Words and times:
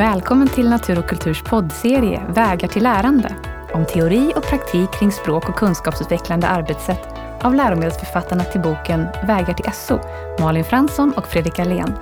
Välkommen 0.00 0.48
till 0.48 0.68
Natur 0.68 0.98
och 0.98 1.08
kulturs 1.08 1.42
poddserie 1.42 2.22
Vägar 2.28 2.68
till 2.68 2.82
lärande 2.82 3.34
om 3.74 3.86
teori 3.86 4.32
och 4.36 4.42
praktik 4.42 4.90
kring 4.92 5.12
språk 5.12 5.48
och 5.48 5.54
kunskapsutvecklande 5.54 6.46
arbetssätt 6.46 7.08
av 7.42 7.54
läromedelsförfattarna 7.54 8.44
till 8.44 8.60
boken 8.60 9.06
Vägar 9.26 9.54
till 9.54 9.72
SO, 9.72 9.98
Malin 10.40 10.64
Fransson 10.64 11.12
och 11.16 11.26
Fredrik 11.26 11.58
Allén. 11.58 11.92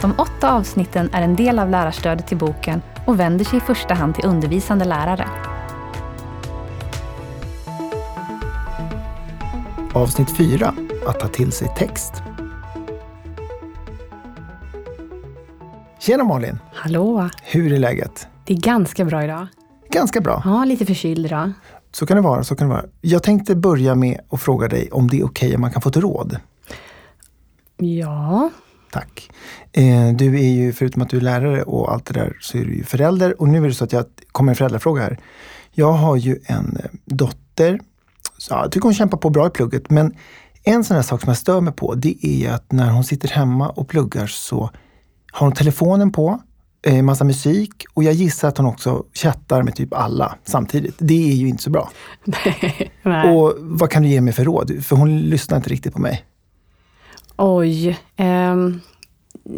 De 0.00 0.14
åtta 0.18 0.52
avsnitten 0.52 1.10
är 1.12 1.22
en 1.22 1.36
del 1.36 1.58
av 1.58 1.70
lärarstödet 1.70 2.26
till 2.26 2.38
boken 2.38 2.82
och 3.06 3.20
vänder 3.20 3.44
sig 3.44 3.58
i 3.58 3.60
första 3.60 3.94
hand 3.94 4.14
till 4.14 4.24
undervisande 4.24 4.84
lärare. 4.84 5.28
Avsnitt 9.92 10.36
4. 10.36 10.74
Att 11.06 11.20
ta 11.20 11.28
till 11.28 11.52
sig 11.52 11.68
text. 11.76 12.23
Tjena 16.04 16.24
Malin! 16.24 16.58
Hallå! 16.74 17.28
Hur 17.42 17.72
är 17.72 17.78
läget? 17.78 18.26
Det 18.44 18.52
är 18.52 18.58
ganska 18.58 19.04
bra 19.04 19.24
idag. 19.24 19.46
Ganska 19.90 20.20
bra. 20.20 20.42
Ja, 20.44 20.64
lite 20.64 20.86
förkyld 20.86 21.26
idag. 21.26 21.52
Så 21.92 22.06
kan 22.06 22.16
det 22.16 22.22
vara. 22.22 22.44
Så 22.44 22.56
kan 22.56 22.68
det 22.68 22.74
vara. 22.74 22.84
Jag 23.00 23.22
tänkte 23.22 23.56
börja 23.56 23.94
med 23.94 24.20
att 24.30 24.40
fråga 24.40 24.68
dig 24.68 24.88
om 24.92 25.08
det 25.08 25.16
är 25.16 25.24
okej 25.24 25.46
okay 25.46 25.54
om 25.54 25.60
man 25.60 25.72
kan 25.72 25.82
få 25.82 25.88
ett 25.88 25.96
råd? 25.96 26.36
Ja. 27.76 28.50
Tack. 28.92 29.30
Eh, 29.72 30.12
du 30.14 30.38
är 30.40 30.48
ju, 30.48 30.72
förutom 30.72 31.02
att 31.02 31.08
du 31.08 31.16
är 31.16 31.20
lärare 31.20 31.62
och 31.62 31.92
allt 31.92 32.06
det 32.06 32.14
där, 32.14 32.36
så 32.40 32.58
är 32.58 32.64
du 32.64 32.74
ju 32.74 32.84
förälder. 32.84 33.40
Och 33.40 33.48
nu 33.48 33.64
är 33.64 33.68
det 33.68 33.74
så 33.74 33.84
att 33.84 33.92
jag 33.92 34.04
kommer 34.32 34.52
en 34.52 34.56
föräldrafråga 34.56 35.02
här. 35.02 35.18
Jag 35.72 35.92
har 35.92 36.16
ju 36.16 36.38
en 36.46 36.76
eh, 36.84 36.90
dotter. 37.04 37.80
Så 38.38 38.54
jag 38.54 38.72
tycker 38.72 38.84
hon 38.84 38.94
kämpar 38.94 39.18
på 39.18 39.30
bra 39.30 39.46
i 39.46 39.50
plugget. 39.50 39.90
Men 39.90 40.14
en 40.62 40.84
sån 40.84 40.94
här 40.94 41.02
sak 41.02 41.20
som 41.20 41.28
jag 41.28 41.36
stör 41.36 41.60
mig 41.60 41.72
på, 41.72 41.94
det 41.94 42.26
är 42.26 42.52
att 42.52 42.72
när 42.72 42.90
hon 42.90 43.04
sitter 43.04 43.28
hemma 43.28 43.68
och 43.68 43.88
pluggar 43.88 44.26
så 44.26 44.70
har 45.34 45.46
hon 45.46 45.54
telefonen 45.54 46.12
på, 46.12 46.40
eh, 46.86 47.02
massa 47.02 47.24
musik 47.24 47.84
och 47.94 48.04
jag 48.04 48.14
gissar 48.14 48.48
att 48.48 48.58
hon 48.58 48.66
också 48.66 49.04
chattar 49.14 49.62
med 49.62 49.76
typ 49.76 49.94
alla 49.94 50.34
samtidigt. 50.44 50.94
Det 50.98 51.32
är 51.32 51.34
ju 51.34 51.48
inte 51.48 51.62
så 51.62 51.70
bra. 51.70 51.90
Och 53.04 53.54
vad 53.58 53.90
kan 53.90 54.02
du 54.02 54.08
ge 54.08 54.20
mig 54.20 54.32
för 54.32 54.44
råd? 54.44 54.84
För 54.84 54.96
hon 54.96 55.20
lyssnar 55.20 55.56
inte 55.56 55.70
riktigt 55.70 55.92
på 55.92 56.00
mig. 56.00 56.24
Oj. 57.36 57.98
Um, 58.16 58.80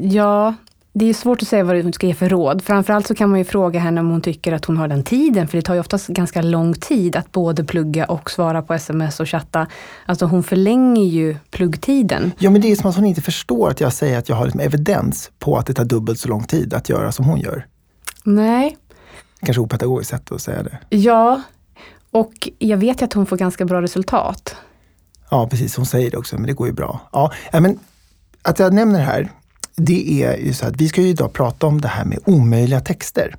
ja, 0.01 0.55
det 0.99 1.07
är 1.07 1.15
svårt 1.15 1.43
att 1.43 1.49
säga 1.49 1.65
vad 1.65 1.83
hon 1.83 1.93
ska 1.93 2.07
ge 2.07 2.15
för 2.15 2.29
råd. 2.29 2.63
Framförallt 2.63 3.07
så 3.07 3.15
kan 3.15 3.31
man 3.31 3.39
ju 3.39 3.45
fråga 3.45 3.81
henne 3.81 4.01
om 4.01 4.11
hon 4.11 4.21
tycker 4.21 4.53
att 4.53 4.65
hon 4.65 4.77
har 4.77 4.89
den 4.89 5.03
tiden, 5.03 5.49
för 5.49 5.59
det 5.59 5.63
tar 5.63 5.75
ju 5.75 5.81
oftast 5.81 6.07
ganska 6.07 6.43
lång 6.43 6.75
tid 6.75 7.17
att 7.17 7.33
både 7.33 7.65
plugga 7.65 8.05
och 8.05 8.31
svara 8.31 8.63
på 8.63 8.75
sms 8.75 9.21
och 9.21 9.29
chatta. 9.29 9.67
Alltså 10.07 10.27
hon 10.27 10.43
förlänger 10.43 11.05
ju 11.05 11.37
pluggtiden. 11.51 12.33
Ja, 12.39 12.51
men 12.51 12.61
det 12.61 12.73
är 12.73 12.77
som 12.77 12.91
att 12.91 12.97
hon 12.97 13.05
inte 13.05 13.21
förstår 13.21 13.71
att 13.71 13.81
jag 13.81 13.93
säger 13.93 14.19
att 14.19 14.29
jag 14.29 14.37
har 14.37 14.45
liksom 14.45 14.61
evidens 14.61 15.31
på 15.39 15.57
att 15.57 15.67
det 15.67 15.75
tar 15.75 15.85
dubbelt 15.85 16.21
så 16.21 16.29
lång 16.29 16.45
tid 16.45 16.75
att 16.75 16.89
göra 16.89 17.13
som 17.13 17.25
hon 17.25 17.41
gör. 17.41 17.67
Nej. 18.25 18.77
Kanske 19.41 19.61
opedagogiskt 19.61 20.11
sätt 20.11 20.33
att 20.33 20.43
säga 20.43 20.63
det. 20.63 20.79
Ja, 20.89 21.43
och 22.11 22.49
jag 22.59 22.77
vet 22.77 23.01
ju 23.01 23.05
att 23.05 23.13
hon 23.13 23.27
får 23.27 23.37
ganska 23.37 23.65
bra 23.65 23.83
resultat. 23.83 24.57
Ja, 25.31 25.49
precis. 25.49 25.77
Hon 25.77 25.87
säger 25.87 26.11
det 26.11 26.17
också, 26.17 26.37
men 26.37 26.47
det 26.47 26.53
går 26.53 26.67
ju 26.67 26.73
bra. 26.73 27.01
Ja, 27.13 27.33
men 27.53 27.79
att 28.43 28.59
jag 28.59 28.75
nämner 28.75 28.99
det 28.99 29.05
här, 29.05 29.31
det 29.77 30.23
är 30.23 30.37
ju 30.37 30.53
så 30.53 30.67
att 30.67 30.81
vi 30.81 30.89
ska 30.89 31.03
ju 31.03 31.09
idag 31.09 31.33
prata 31.33 31.67
om 31.67 31.81
det 31.81 31.89
här 31.89 32.05
med 32.05 32.19
omöjliga 32.25 32.81
texter. 32.81 33.37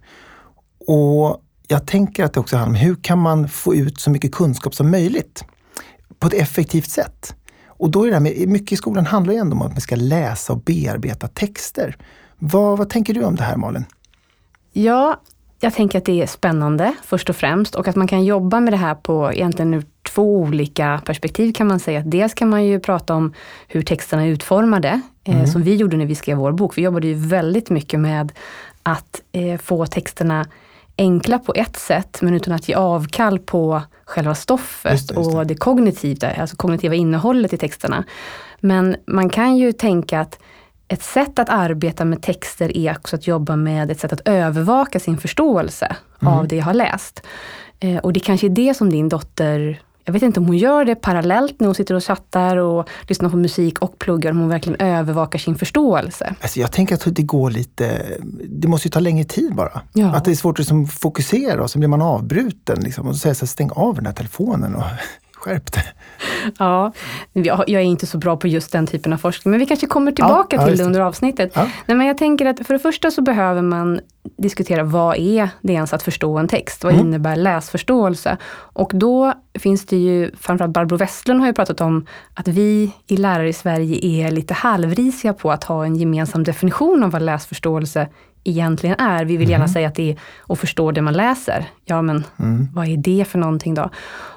Och 0.87 1.41
jag 1.67 1.87
tänker 1.87 2.23
att 2.23 2.33
det 2.33 2.39
också 2.39 2.57
handlar 2.57 2.79
om 2.79 2.85
hur 2.85 2.95
kan 2.95 3.19
man 3.19 3.49
få 3.49 3.75
ut 3.75 3.99
så 3.99 4.09
mycket 4.09 4.31
kunskap 4.31 4.75
som 4.75 4.91
möjligt 4.91 5.43
på 6.19 6.27
ett 6.27 6.33
effektivt 6.33 6.89
sätt. 6.89 7.35
Och 7.67 7.89
då 7.89 8.03
är 8.03 8.07
det 8.07 8.13
här 8.13 8.21
med, 8.21 8.47
mycket 8.47 8.71
i 8.71 8.75
skolan 8.75 9.05
handlar 9.05 9.33
ju 9.33 9.39
ändå 9.39 9.55
om 9.55 9.61
att 9.61 9.71
man 9.71 9.81
ska 9.81 9.95
läsa 9.95 10.53
och 10.53 10.59
bearbeta 10.59 11.27
texter. 11.27 11.97
Vad, 12.39 12.77
vad 12.77 12.89
tänker 12.89 13.13
du 13.13 13.23
om 13.23 13.35
det 13.35 13.43
här 13.43 13.57
Malin? 13.57 13.85
Ja, 14.73 15.21
jag 15.59 15.73
tänker 15.73 15.97
att 15.97 16.05
det 16.05 16.21
är 16.21 16.27
spännande 16.27 16.95
först 17.03 17.29
och 17.29 17.35
främst 17.35 17.75
och 17.75 17.87
att 17.87 17.95
man 17.95 18.07
kan 18.07 18.25
jobba 18.25 18.59
med 18.59 18.73
det 18.73 18.77
här 18.77 18.95
på 18.95 19.33
egentligen 19.33 19.73
ur 19.73 19.85
två 20.03 20.37
olika 20.37 21.01
perspektiv 21.05 21.53
kan 21.53 21.67
man 21.67 21.79
säga. 21.79 22.01
Dels 22.01 22.33
kan 22.33 22.49
man 22.49 22.65
ju 22.65 22.79
prata 22.79 23.15
om 23.15 23.33
hur 23.67 23.81
texterna 23.81 24.23
är 24.23 24.27
utformade, 24.27 25.01
mm. 25.27 25.39
eh, 25.39 25.45
som 25.45 25.63
vi 25.63 25.75
gjorde 25.75 25.97
när 25.97 26.05
vi 26.05 26.15
skrev 26.15 26.37
vår 26.37 26.51
bok. 26.51 26.77
Vi 26.77 26.81
jobbade 26.81 27.07
ju 27.07 27.13
väldigt 27.13 27.69
mycket 27.69 27.99
med 27.99 28.31
att 28.83 29.21
eh, 29.31 29.59
få 29.59 29.85
texterna 29.85 30.45
enkla 30.97 31.39
på 31.39 31.53
ett 31.55 31.77
sätt, 31.77 32.17
men 32.21 32.33
utan 32.33 32.53
att 32.53 32.69
ge 32.69 32.75
avkall 32.75 33.39
på 33.39 33.81
själva 34.05 34.35
stoffet 34.35 34.91
just 34.91 35.07
det, 35.07 35.15
just 35.15 35.31
det. 35.31 35.37
och 35.37 35.47
det 35.47 35.55
kognitiva, 35.55 36.31
alltså 36.31 36.55
kognitiva 36.55 36.95
innehållet 36.95 37.53
i 37.53 37.57
texterna. 37.57 38.03
Men 38.59 38.95
man 39.05 39.29
kan 39.29 39.57
ju 39.57 39.71
tänka 39.71 40.19
att 40.19 40.39
ett 40.87 41.03
sätt 41.03 41.39
att 41.39 41.49
arbeta 41.49 42.05
med 42.05 42.21
texter 42.21 42.77
är 42.77 42.91
också 42.97 43.15
att 43.15 43.27
jobba 43.27 43.55
med 43.55 43.91
ett 43.91 43.99
sätt 43.99 44.13
att 44.13 44.27
övervaka 44.27 44.99
sin 44.99 45.17
förståelse 45.17 45.95
mm. 46.21 46.33
av 46.33 46.47
det 46.47 46.55
jag 46.55 46.65
har 46.65 46.73
läst. 46.73 47.23
Eh, 47.79 47.97
och 47.97 48.13
det 48.13 48.19
kanske 48.19 48.47
är 48.47 48.49
det 48.49 48.77
som 48.77 48.89
din 48.89 49.09
dotter 49.09 49.81
jag 50.07 50.13
vet 50.13 50.23
inte 50.23 50.39
om 50.39 50.45
hon 50.45 50.57
gör 50.57 50.85
det 50.85 50.95
parallellt 50.95 51.59
när 51.59 51.67
hon 51.67 51.75
sitter 51.75 51.95
och 51.95 52.03
chattar 52.03 52.57
och 52.57 52.89
lyssnar 53.07 53.29
på 53.29 53.37
musik 53.37 53.79
och 53.79 53.99
pluggar, 53.99 54.31
om 54.31 54.37
hon 54.37 54.49
verkligen 54.49 54.81
övervakar 54.81 55.39
sin 55.39 55.55
förståelse. 55.55 56.35
Alltså 56.41 56.59
jag 56.59 56.71
tänker 56.71 56.95
att 56.95 57.15
det 57.15 57.23
går 57.23 57.49
lite, 57.49 58.05
det 58.49 58.67
måste 58.67 58.87
ju 58.87 58.91
ta 58.91 58.99
längre 58.99 59.23
tid 59.23 59.55
bara. 59.55 59.81
Ja. 59.93 60.15
Att 60.15 60.25
det 60.25 60.31
är 60.31 60.35
svårt 60.35 60.55
att 60.55 60.59
liksom 60.59 60.87
fokusera 60.87 61.63
och 61.63 61.71
så 61.71 61.79
blir 61.79 61.89
man 61.89 62.01
avbruten. 62.01 62.79
Liksom, 62.79 63.07
och 63.07 63.13
så 63.13 63.19
säger 63.19 63.37
jag 63.39 63.49
stäng 63.49 63.69
av 63.71 63.95
den 63.95 64.05
här 64.05 64.13
telefonen. 64.13 64.75
Och 64.75 64.83
skärp 65.37 65.73
dig. 65.73 65.83
Ja, 66.57 66.93
jag 67.67 67.69
är 67.69 67.79
inte 67.81 68.07
så 68.07 68.17
bra 68.17 68.37
på 68.37 68.47
just 68.47 68.71
den 68.71 68.87
typen 68.87 69.13
av 69.13 69.17
forskning, 69.17 69.51
men 69.51 69.59
vi 69.59 69.65
kanske 69.65 69.87
kommer 69.87 70.11
tillbaka 70.11 70.55
ja, 70.55 70.67
till 70.67 70.77
det 70.77 70.83
under 70.83 70.99
avsnittet. 70.99 71.51
Ja. 71.53 71.69
Nej, 71.85 71.97
men 71.97 72.07
jag 72.07 72.17
tänker 72.17 72.45
att 72.45 72.67
för 72.67 72.73
det 72.73 72.79
första 72.79 73.11
så 73.11 73.21
behöver 73.21 73.61
man 73.61 73.99
diskutera 74.37 74.83
vad 74.83 75.17
är 75.17 75.49
det 75.61 75.73
ens 75.73 75.93
att 75.93 76.03
förstå 76.03 76.37
en 76.37 76.47
text? 76.47 76.83
Vad 76.83 76.93
mm. 76.93 77.05
innebär 77.05 77.35
läsförståelse? 77.35 78.37
Och 78.53 78.91
då 78.93 79.33
finns 79.59 79.85
det 79.85 79.97
ju, 79.97 80.31
framförallt 80.39 80.73
Barbro 80.73 80.97
Westlund 80.97 81.39
har 81.39 81.47
ju 81.47 81.53
pratat 81.53 81.81
om 81.81 82.05
att 82.33 82.47
vi 82.47 82.91
i 83.07 83.17
lärare 83.17 83.49
i 83.49 83.53
Sverige 83.53 84.05
är 84.05 84.31
lite 84.31 84.53
halvrisiga 84.53 85.33
på 85.33 85.51
att 85.51 85.63
ha 85.63 85.85
en 85.85 85.95
gemensam 85.95 86.43
definition 86.43 87.03
av 87.03 87.11
vad 87.11 87.21
läsförståelse 87.21 88.07
egentligen 88.47 88.95
är. 88.99 89.25
Vi 89.25 89.37
vill 89.37 89.49
gärna 89.49 89.63
mm. 89.63 89.73
säga 89.73 89.87
att 89.87 89.95
det 89.95 90.11
är 90.11 90.17
att 90.47 90.59
förstå 90.59 90.91
det 90.91 91.01
man 91.01 91.13
läser. 91.13 91.65
Ja, 91.85 92.01
men 92.01 92.23
mm. 92.39 92.67
vad 92.73 92.87
är 92.87 92.97
det 92.97 93.25
för 93.27 93.39
någonting 93.39 93.73
då? 93.73 93.89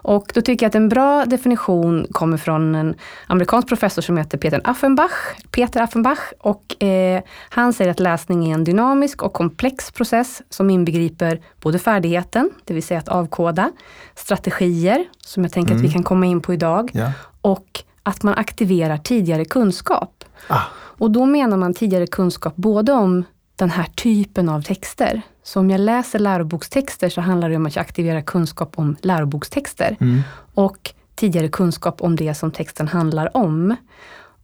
Och 0.02 0.32
då 0.34 0.40
tycker 0.40 0.66
jag 0.66 0.68
att 0.68 0.74
en 0.74 0.88
bra 0.88 1.24
definition 1.24 2.06
kommer 2.12 2.36
från 2.36 2.74
en 2.74 2.94
amerikansk 3.26 3.68
professor 3.68 4.02
som 4.02 4.16
heter 4.16 4.38
Peter 4.38 4.60
Affenbach. 4.64 5.12
Peter 5.50 5.80
Affenbach 5.80 6.18
och 6.38 6.82
eh, 6.82 7.22
han 7.48 7.72
säger 7.72 7.90
att 7.90 8.00
läsning 8.00 8.50
är 8.50 8.54
en 8.54 8.64
dynamisk 8.64 9.22
och 9.22 9.32
komplex 9.32 9.79
process 9.90 10.42
som 10.50 10.70
inbegriper 10.70 11.40
både 11.60 11.78
färdigheten, 11.78 12.50
det 12.64 12.74
vill 12.74 12.82
säga 12.82 13.00
att 13.00 13.08
avkoda, 13.08 13.72
strategier, 14.14 15.04
som 15.24 15.42
jag 15.42 15.52
tänker 15.52 15.70
mm. 15.70 15.76
att 15.76 15.84
vi 15.84 15.88
mm. 15.88 15.94
kan 15.94 16.02
komma 16.02 16.26
in 16.26 16.40
på 16.40 16.54
idag, 16.54 16.90
ja. 16.94 17.12
och 17.40 17.82
att 18.02 18.22
man 18.22 18.34
aktiverar 18.34 18.98
tidigare 18.98 19.44
kunskap. 19.44 20.24
Ah. 20.48 20.62
Och 20.72 21.10
då 21.10 21.26
menar 21.26 21.56
man 21.56 21.74
tidigare 21.74 22.06
kunskap 22.06 22.56
både 22.56 22.92
om 22.92 23.24
den 23.56 23.70
här 23.70 23.84
typen 23.84 24.48
av 24.48 24.62
texter. 24.62 25.22
Så 25.42 25.60
om 25.60 25.70
jag 25.70 25.80
läser 25.80 26.18
lärobokstexter 26.18 27.08
så 27.08 27.20
handlar 27.20 27.50
det 27.50 27.56
om 27.56 27.66
att 27.66 27.76
jag 27.76 27.82
aktiverar 27.82 28.20
kunskap 28.20 28.78
om 28.78 28.96
lärobokstexter. 29.02 29.96
Mm. 30.00 30.20
Och 30.54 30.94
tidigare 31.14 31.48
kunskap 31.48 32.02
om 32.02 32.16
det 32.16 32.34
som 32.34 32.50
texten 32.50 32.88
handlar 32.88 33.36
om. 33.36 33.76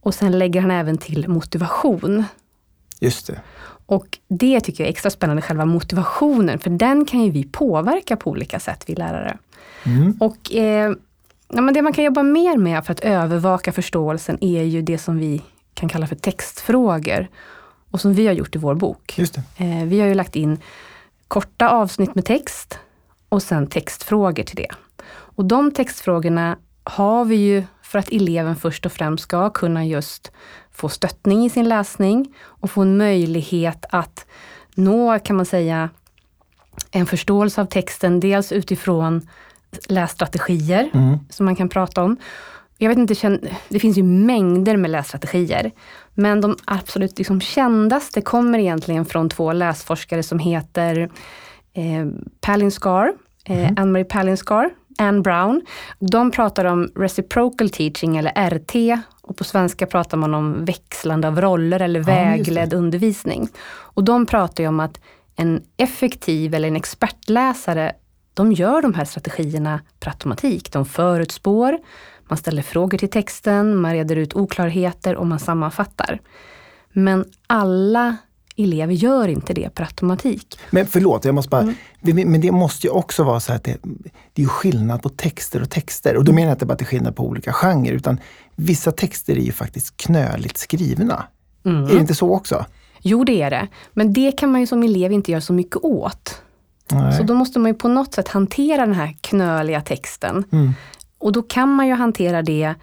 Och 0.01 0.13
sen 0.13 0.39
lägger 0.39 0.61
han 0.61 0.71
även 0.71 0.97
till 0.97 1.27
motivation. 1.27 2.23
Just 2.99 3.27
det. 3.27 3.39
Och 3.87 4.19
det 4.27 4.59
tycker 4.59 4.83
jag 4.83 4.87
är 4.87 4.91
extra 4.91 5.09
spännande, 5.09 5.41
själva 5.41 5.65
motivationen, 5.65 6.59
för 6.59 6.69
den 6.69 7.05
kan 7.05 7.23
ju 7.23 7.31
vi 7.31 7.43
påverka 7.43 8.15
på 8.15 8.29
olika 8.29 8.59
sätt, 8.59 8.83
vi 8.87 8.95
lärare. 8.95 9.37
Mm. 9.83 10.17
Och 10.19 10.55
eh, 10.55 10.93
ja, 11.49 11.61
men 11.61 11.73
det 11.73 11.81
man 11.81 11.93
kan 11.93 12.03
jobba 12.03 12.23
mer 12.23 12.57
med 12.57 12.85
för 12.85 12.91
att 12.91 12.99
övervaka 12.99 13.71
förståelsen 13.71 14.37
är 14.41 14.63
ju 14.63 14.81
det 14.81 14.97
som 14.97 15.17
vi 15.17 15.41
kan 15.73 15.89
kalla 15.89 16.07
för 16.07 16.15
textfrågor 16.15 17.27
och 17.91 18.01
som 18.01 18.13
vi 18.13 18.27
har 18.27 18.33
gjort 18.33 18.55
i 18.55 18.59
vår 18.59 18.75
bok. 18.75 19.15
Eh, 19.57 19.85
vi 19.85 19.99
har 19.99 20.07
ju 20.07 20.13
lagt 20.13 20.35
in 20.35 20.59
korta 21.27 21.69
avsnitt 21.69 22.15
med 22.15 22.25
text 22.25 22.79
och 23.29 23.43
sen 23.43 23.67
textfrågor 23.67 24.43
till 24.43 24.55
det. 24.55 24.69
Och 25.09 25.45
de 25.45 25.71
textfrågorna 25.71 26.57
har 26.89 27.25
vi 27.25 27.35
ju 27.35 27.63
för 27.81 27.99
att 27.99 28.11
eleven 28.11 28.55
först 28.55 28.85
och 28.85 28.91
främst 28.91 29.23
ska 29.23 29.49
kunna 29.49 29.85
just 29.85 30.31
få 30.71 30.89
stöttning 30.89 31.45
i 31.45 31.49
sin 31.49 31.69
läsning 31.69 32.35
och 32.43 32.71
få 32.71 32.81
en 32.81 32.97
möjlighet 32.97 33.85
att 33.89 34.25
nå, 34.75 35.19
kan 35.19 35.35
man 35.35 35.45
säga, 35.45 35.89
en 36.91 37.05
förståelse 37.05 37.61
av 37.61 37.65
texten. 37.65 38.19
Dels 38.19 38.51
utifrån 38.51 39.27
lässtrategier 39.87 40.89
mm. 40.93 41.19
som 41.29 41.45
man 41.45 41.55
kan 41.55 41.69
prata 41.69 42.03
om. 42.03 42.17
Jag 42.77 42.89
vet 42.89 42.97
inte, 42.97 43.39
det 43.69 43.79
finns 43.79 43.97
ju 43.97 44.03
mängder 44.03 44.77
med 44.77 44.91
lässtrategier. 44.91 45.71
Men 46.13 46.41
de 46.41 46.57
absolut 46.65 47.17
liksom 47.17 47.41
kändaste 47.41 48.21
kommer 48.21 48.59
egentligen 48.59 49.05
från 49.05 49.29
två 49.29 49.53
läsforskare 49.53 50.23
som 50.23 50.39
heter 50.39 51.09
eh, 51.73 52.07
Palinscar, 52.41 53.13
eh, 53.45 53.59
mm. 53.59 53.75
Anne-Marie 53.77 54.05
Palinscar, 54.05 54.69
Anne 54.97 55.21
Brown. 55.21 55.61
De 55.99 56.31
pratar 56.31 56.65
om 56.65 56.91
reciprocal 56.95 57.69
teaching 57.69 58.17
eller 58.17 58.49
RT 58.49 59.01
Och 59.21 59.37
på 59.37 59.43
svenska 59.43 59.85
pratar 59.85 60.17
man 60.17 60.33
om 60.33 60.65
växlande 60.65 61.27
av 61.27 61.41
roller 61.41 61.79
eller 61.79 61.99
vägledd 61.99 62.73
ja, 62.73 62.77
undervisning. 62.77 63.49
Och 63.69 64.03
de 64.03 64.25
pratar 64.25 64.63
ju 64.63 64.67
om 64.67 64.79
att 64.79 64.99
en 65.35 65.61
effektiv 65.77 66.53
eller 66.53 66.67
en 66.67 66.75
expertläsare, 66.75 67.93
de 68.33 68.51
gör 68.51 68.81
de 68.81 68.93
här 68.93 69.05
strategierna 69.05 69.81
per 69.99 70.09
automatik. 70.09 70.71
De 70.71 70.85
förutspår, 70.85 71.77
man 72.27 72.37
ställer 72.37 72.61
frågor 72.61 72.97
till 72.97 73.09
texten, 73.09 73.75
man 73.77 73.93
reder 73.93 74.15
ut 74.15 74.35
oklarheter 74.35 75.15
och 75.15 75.27
man 75.27 75.39
sammanfattar. 75.39 76.19
Men 76.93 77.25
alla 77.47 78.17
elever 78.57 78.93
gör 78.93 79.27
inte 79.27 79.53
det 79.53 79.69
per 79.69 79.83
automatik. 79.83 80.59
Men 80.69 80.87
förlåt, 80.87 81.25
jag 81.25 81.35
måste 81.35 81.49
bara, 81.49 81.73
mm. 82.01 82.31
men 82.31 82.41
det 82.41 82.51
måste 82.51 82.87
ju 82.87 82.91
också 82.91 83.23
vara 83.23 83.39
så 83.39 83.53
att 83.53 83.63
det, 83.63 83.77
det 84.33 84.43
är 84.43 84.47
skillnad 84.47 85.01
på 85.01 85.09
texter 85.09 85.61
och 85.61 85.69
texter. 85.69 86.17
Och 86.17 86.25
då 86.25 86.33
menar 86.33 86.47
jag 86.47 86.55
inte 86.55 86.65
bara 86.65 86.73
att 86.73 86.79
det 86.79 86.83
är 86.83 86.87
skillnad 86.87 87.15
på 87.15 87.27
olika 87.27 87.53
genrer, 87.53 87.91
utan 87.91 88.19
vissa 88.55 88.91
texter 88.91 89.35
är 89.35 89.41
ju 89.41 89.51
faktiskt 89.51 89.97
knöligt 89.97 90.57
skrivna. 90.57 91.23
Mm. 91.65 91.83
Är 91.83 91.89
det 91.89 91.99
inte 91.99 92.15
så 92.15 92.33
också? 92.33 92.65
Jo, 93.01 93.23
det 93.23 93.41
är 93.41 93.49
det. 93.49 93.67
Men 93.93 94.13
det 94.13 94.31
kan 94.31 94.51
man 94.51 94.61
ju 94.61 94.67
som 94.67 94.83
elev 94.83 95.11
inte 95.11 95.31
göra 95.31 95.41
så 95.41 95.53
mycket 95.53 95.77
åt. 95.77 96.41
Nej. 96.91 97.17
Så 97.17 97.23
då 97.23 97.33
måste 97.33 97.59
man 97.59 97.71
ju 97.71 97.77
på 97.77 97.87
något 97.87 98.13
sätt 98.13 98.27
hantera 98.27 98.85
den 98.85 98.95
här 98.95 99.17
knöliga 99.21 99.81
texten. 99.81 100.43
Mm. 100.51 100.73
Och 101.17 101.31
då 101.31 101.41
kan 101.41 101.69
man 101.69 101.87
ju 101.87 101.93
hantera 101.93 102.41
det 102.41 102.73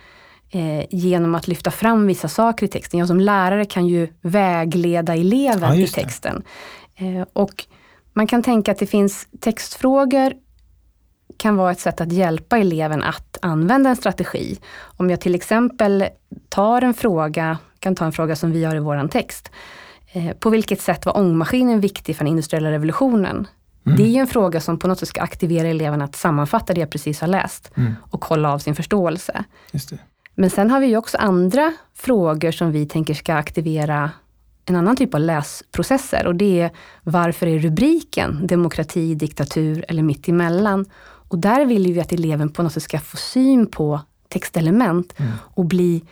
eh, 0.55 0.87
genom 0.91 1.35
att 1.35 1.49
lyfta 1.49 1.71
fram 1.71 2.07
vissa 2.07 2.29
saker 2.29 2.67
i 2.67 2.69
texten. 2.69 2.99
Jag 2.99 3.09
som 3.09 3.21
lärare 3.21 3.65
kan 3.65 3.87
ju 3.87 4.09
vägleda 4.21 5.15
eleven 5.15 5.79
ja, 5.79 5.85
i 5.85 5.89
texten. 5.89 6.43
Eh, 6.97 7.27
och 7.33 7.65
man 8.13 8.27
kan 8.27 8.43
tänka 8.43 8.73
att 8.73 8.79
det 8.79 8.87
finns 8.87 9.29
textfrågor 9.41 10.33
kan 11.37 11.57
vara 11.57 11.73
ett 11.73 11.81
sätt 11.81 12.01
att 12.01 12.13
hjälpa 12.13 12.59
eleven 12.59 13.03
att 13.03 13.39
använda 13.43 13.91
en 13.91 13.97
strategi. 13.97 14.59
Om 14.81 15.11
jag 15.11 15.21
till 15.21 15.35
exempel 15.35 16.05
tar 16.49 16.83
en 16.83 16.95
fråga, 16.95 17.59
kan 17.79 17.95
ta 17.95 18.05
en 18.05 18.13
fråga 18.13 18.37
som 18.37 18.53
vi 18.53 18.65
har 18.65 18.77
i 18.77 18.79
vår 18.79 19.09
text. 19.09 19.51
Eh, 20.13 20.33
på 20.33 20.51
vilket 20.51 20.81
sätt 20.81 21.07
var 21.07 21.17
ångmaskinen 21.17 21.81
viktig 21.81 22.17
för 22.17 22.25
den 22.25 22.31
industriella 22.31 22.71
revolutionen? 22.71 23.47
Mm. 23.87 23.97
Det 23.97 24.03
är 24.03 24.09
ju 24.09 24.19
en 24.19 24.27
fråga 24.27 24.61
som 24.61 24.79
på 24.79 24.89
något 24.89 24.99
sätt 24.99 25.09
ska 25.09 25.21
aktivera 25.21 25.69
eleven 25.69 26.03
att 26.03 26.17
sammanfatta 26.17 26.75
det 26.75 26.81
jag 26.81 26.91
precis 26.91 27.21
har 27.21 27.29
läst 27.29 27.71
mm. 27.77 27.95
och 28.11 28.21
kolla 28.21 28.53
av 28.53 28.59
sin 28.59 28.75
förståelse. 28.75 29.45
Men 30.35 30.51
sen 30.51 30.71
har 30.71 30.81
vi 30.81 30.97
också 30.97 31.17
andra 31.19 31.73
frågor 31.95 32.51
som 32.51 32.73
vi 32.73 32.87
tänker 32.87 33.15
ska 33.15 33.35
aktivera 33.35 34.11
en 34.65 34.77
annan 34.77 34.97
typ 34.97 35.15
av 35.15 35.21
läsprocesser 35.21 36.27
och 36.27 36.35
det 36.35 36.61
är 36.61 36.71
varför 37.03 37.47
är 37.47 37.59
rubriken 37.59 38.47
demokrati, 38.47 39.15
diktatur 39.15 39.85
eller 39.89 40.03
mittemellan? 40.03 40.85
Och 41.29 41.39
där 41.39 41.67
vill 41.67 41.93
vi 41.93 42.01
att 42.01 42.13
eleven 42.13 42.53
på 42.53 42.63
något 42.63 42.73
sätt 42.73 42.83
ska 42.83 42.99
få 42.99 43.17
syn 43.17 43.67
på 43.67 44.01
textelement 44.29 45.15
mm. 45.17 45.33
och 45.41 45.65
bli 45.65 46.05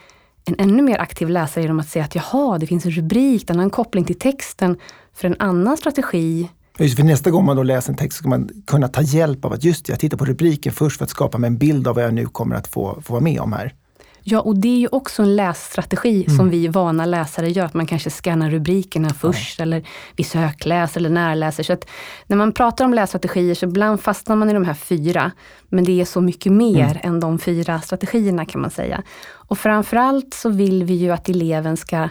en 0.44 0.54
ännu 0.58 0.82
mer 0.82 0.98
aktiv 0.98 1.28
läsare 1.28 1.64
genom 1.64 1.80
att 1.80 1.88
se 1.88 2.00
att 2.00 2.14
jaha, 2.14 2.58
det 2.58 2.66
finns 2.66 2.84
en 2.84 2.90
rubrik, 2.90 3.46
den 3.46 3.56
har 3.56 3.64
en 3.64 3.70
koppling 3.70 4.04
till 4.04 4.18
texten 4.18 4.76
för 5.14 5.28
en 5.28 5.36
annan 5.38 5.76
strategi 5.76 6.48
Just 6.78 6.96
för 6.96 7.04
nästa 7.04 7.30
gång 7.30 7.44
man 7.44 7.56
då 7.56 7.62
läser 7.62 7.92
en 7.92 7.98
text 7.98 8.18
ska 8.18 8.28
man 8.28 8.48
kunna 8.66 8.88
ta 8.88 9.02
hjälp 9.02 9.44
av 9.44 9.52
att 9.52 9.64
just 9.64 9.88
jag 9.88 10.00
tittar 10.00 10.16
på 10.16 10.24
rubriken 10.24 10.72
först 10.72 10.98
för 10.98 11.04
att 11.04 11.10
skapa 11.10 11.38
mig 11.38 11.48
en 11.48 11.58
bild 11.58 11.88
av 11.88 11.94
vad 11.94 12.04
jag 12.04 12.14
nu 12.14 12.26
kommer 12.26 12.56
att 12.56 12.66
få, 12.66 13.02
få 13.04 13.12
vara 13.12 13.22
med 13.22 13.40
om 13.40 13.52
här. 13.52 13.74
Ja, 14.24 14.40
och 14.40 14.56
det 14.56 14.68
är 14.68 14.78
ju 14.78 14.88
också 14.88 15.22
en 15.22 15.36
lässtrategi 15.36 16.24
mm. 16.24 16.36
som 16.36 16.50
vi 16.50 16.68
vana 16.68 17.06
läsare 17.06 17.50
gör. 17.50 17.64
Att 17.64 17.74
man 17.74 17.86
kanske 17.86 18.10
skannar 18.10 18.50
rubrikerna 18.50 19.10
först 19.10 19.58
ja. 19.58 19.62
eller 19.62 19.82
vi 20.16 20.24
sökläser 20.24 21.00
eller 21.00 21.10
närläser. 21.10 21.62
Så 21.62 21.72
att 21.72 21.88
när 22.26 22.36
man 22.36 22.52
pratar 22.52 22.84
om 22.84 22.94
lässtrategier 22.94 23.54
så 23.54 23.66
ibland 23.66 24.00
fastnar 24.00 24.36
man 24.36 24.50
i 24.50 24.52
de 24.52 24.64
här 24.64 24.74
fyra. 24.74 25.30
Men 25.68 25.84
det 25.84 26.00
är 26.00 26.04
så 26.04 26.20
mycket 26.20 26.52
mer 26.52 27.00
mm. 27.02 27.14
än 27.14 27.20
de 27.20 27.38
fyra 27.38 27.80
strategierna 27.80 28.44
kan 28.44 28.60
man 28.60 28.70
säga. 28.70 29.02
Och 29.30 29.58
framförallt 29.58 30.34
så 30.34 30.48
vill 30.48 30.84
vi 30.84 30.94
ju 30.94 31.10
att 31.10 31.28
eleven 31.28 31.76
ska 31.76 32.08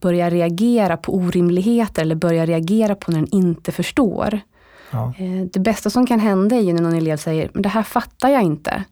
börja 0.00 0.30
reagera 0.30 0.96
på 0.96 1.14
orimligheter 1.14 2.02
eller 2.02 2.14
börja 2.14 2.46
reagera 2.46 2.94
på 2.94 3.10
när 3.10 3.18
den 3.18 3.34
inte 3.34 3.72
förstår. 3.72 4.40
Ja. 4.90 5.14
Eh, 5.18 5.46
det 5.52 5.60
bästa 5.60 5.90
som 5.90 6.06
kan 6.06 6.20
hända 6.20 6.56
är 6.56 6.60
ju 6.60 6.72
när 6.72 6.82
någon 6.82 6.94
elev 6.94 7.16
säger, 7.16 7.50
men 7.54 7.62
det 7.62 7.68
här 7.68 7.82
fattar 7.82 8.28
jag 8.28 8.42
inte. 8.42 8.84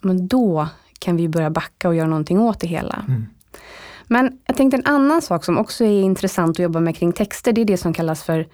Men 0.00 0.28
då 0.28 0.68
kan 1.04 1.16
vi 1.16 1.28
börja 1.28 1.50
backa 1.50 1.88
och 1.88 1.94
göra 1.94 2.08
någonting 2.08 2.38
åt 2.38 2.60
det 2.60 2.66
hela. 2.66 3.04
Mm. 3.08 3.26
Men 4.06 4.38
jag 4.46 4.56
tänkte 4.56 4.76
en 4.76 4.86
annan 4.86 5.22
sak 5.22 5.44
som 5.44 5.58
också 5.58 5.84
är 5.84 6.02
intressant 6.02 6.50
att 6.50 6.62
jobba 6.62 6.80
med 6.80 6.96
kring 6.96 7.12
texter, 7.12 7.52
det 7.52 7.60
är 7.60 7.64
det 7.64 7.76
som 7.76 7.92
kallas 7.92 8.22
för 8.22 8.46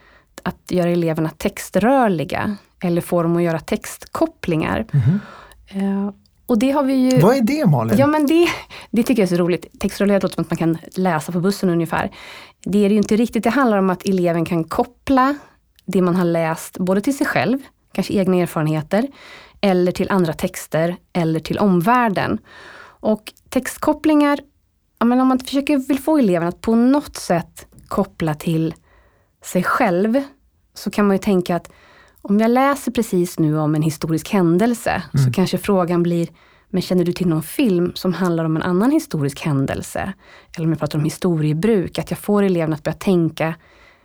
att 0.43 0.71
göra 0.71 0.91
eleverna 0.91 1.31
textrörliga. 1.37 2.57
Eller 2.83 3.01
få 3.01 3.23
dem 3.23 3.37
att 3.37 3.43
göra 3.43 3.61
textkopplingar. 3.61 4.87
Mm. 4.91 6.13
Och 6.47 6.59
det 6.59 6.71
har 6.71 6.83
vi 6.83 6.95
ju... 6.95 7.21
Vad 7.21 7.37
är 7.37 7.41
det 7.41 7.67
Malin? 7.67 7.99
Ja 7.99 8.07
men 8.07 8.27
det, 8.27 8.49
det 8.91 9.03
tycker 9.03 9.23
jag 9.23 9.33
är 9.33 9.37
så 9.37 9.43
roligt. 9.43 9.81
Textrörlighet 9.81 10.23
låter 10.23 10.35
som 10.35 10.43
att 10.43 10.51
man 10.51 10.57
kan 10.57 10.79
läsa 10.97 11.33
på 11.33 11.41
bussen 11.41 11.71
ungefär. 11.71 12.11
Det 12.65 12.79
är 12.79 12.89
det 12.89 12.95
ju 12.95 12.99
inte 12.99 13.17
riktigt. 13.17 13.45
Det 13.45 13.51
handlar 13.51 13.79
om 13.79 13.91
att 13.91 14.09
eleven 14.09 14.45
kan 14.45 14.65
koppla 14.65 15.35
det 15.87 16.03
man 16.03 16.17
har 16.17 16.25
läst 16.25 16.79
både 16.79 17.01
till 17.01 17.17
sig 17.17 17.27
själv, 17.27 17.59
kanske 17.93 18.15
egna 18.15 18.37
erfarenheter, 18.37 19.07
eller 19.61 19.93
till 19.93 20.11
andra 20.11 20.33
texter 20.33 20.97
eller 21.13 21.41
till 21.41 21.59
omvärlden. 21.59 22.39
Och 22.83 23.33
textkopplingar, 23.49 24.39
ja, 24.99 25.07
men 25.07 25.21
om 25.21 25.29
man 25.29 25.39
försöker 25.39 25.79
vill 25.89 25.99
få 25.99 26.19
eleven 26.19 26.49
att 26.49 26.61
på 26.61 26.75
något 26.75 27.17
sätt 27.17 27.67
koppla 27.89 28.35
till 28.35 28.75
sig 29.45 29.63
själv, 29.63 30.23
så 30.75 30.91
kan 30.91 31.07
man 31.07 31.17
ju 31.17 31.19
tänka 31.19 31.57
att 31.57 31.71
om 32.23 32.41
jag 32.41 32.51
läser 32.51 32.93
precis 32.93 33.39
nu 33.39 33.59
om 33.59 33.75
en 33.75 33.83
historisk 33.83 34.29
händelse, 34.31 35.03
mm. 35.15 35.27
så 35.27 35.33
kanske 35.33 35.59
frågan 35.59 36.03
blir, 36.03 36.29
men 36.69 36.83
känner 36.83 37.05
du 37.05 37.13
till 37.13 37.29
någon 37.29 37.43
film 37.43 37.93
som 37.95 38.13
handlar 38.13 38.45
om 38.45 38.57
en 38.57 38.63
annan 38.63 38.91
historisk 38.91 39.41
händelse? 39.41 40.13
Eller 40.57 40.67
om 40.67 40.73
jag 40.73 40.79
pratar 40.79 40.99
om 40.99 41.05
historiebruk, 41.05 41.99
att 41.99 42.11
jag 42.11 42.19
får 42.19 42.43
eleven 42.43 42.73
att 42.73 42.83
börja 42.83 42.97
tänka 42.97 43.55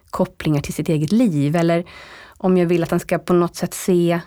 kopplingar 0.10 0.62
till 0.62 0.74
sitt 0.74 0.90
eget 0.90 1.12
liv. 1.12 1.56
Eller 1.56 1.86
om 2.38 2.58
jag 2.58 2.66
vill 2.66 2.84
att 2.84 2.92
han 2.92 3.00
ska 3.00 3.20
på 3.20 3.34
något 3.34 3.56
sätt 3.56 3.74
se 3.74 4.20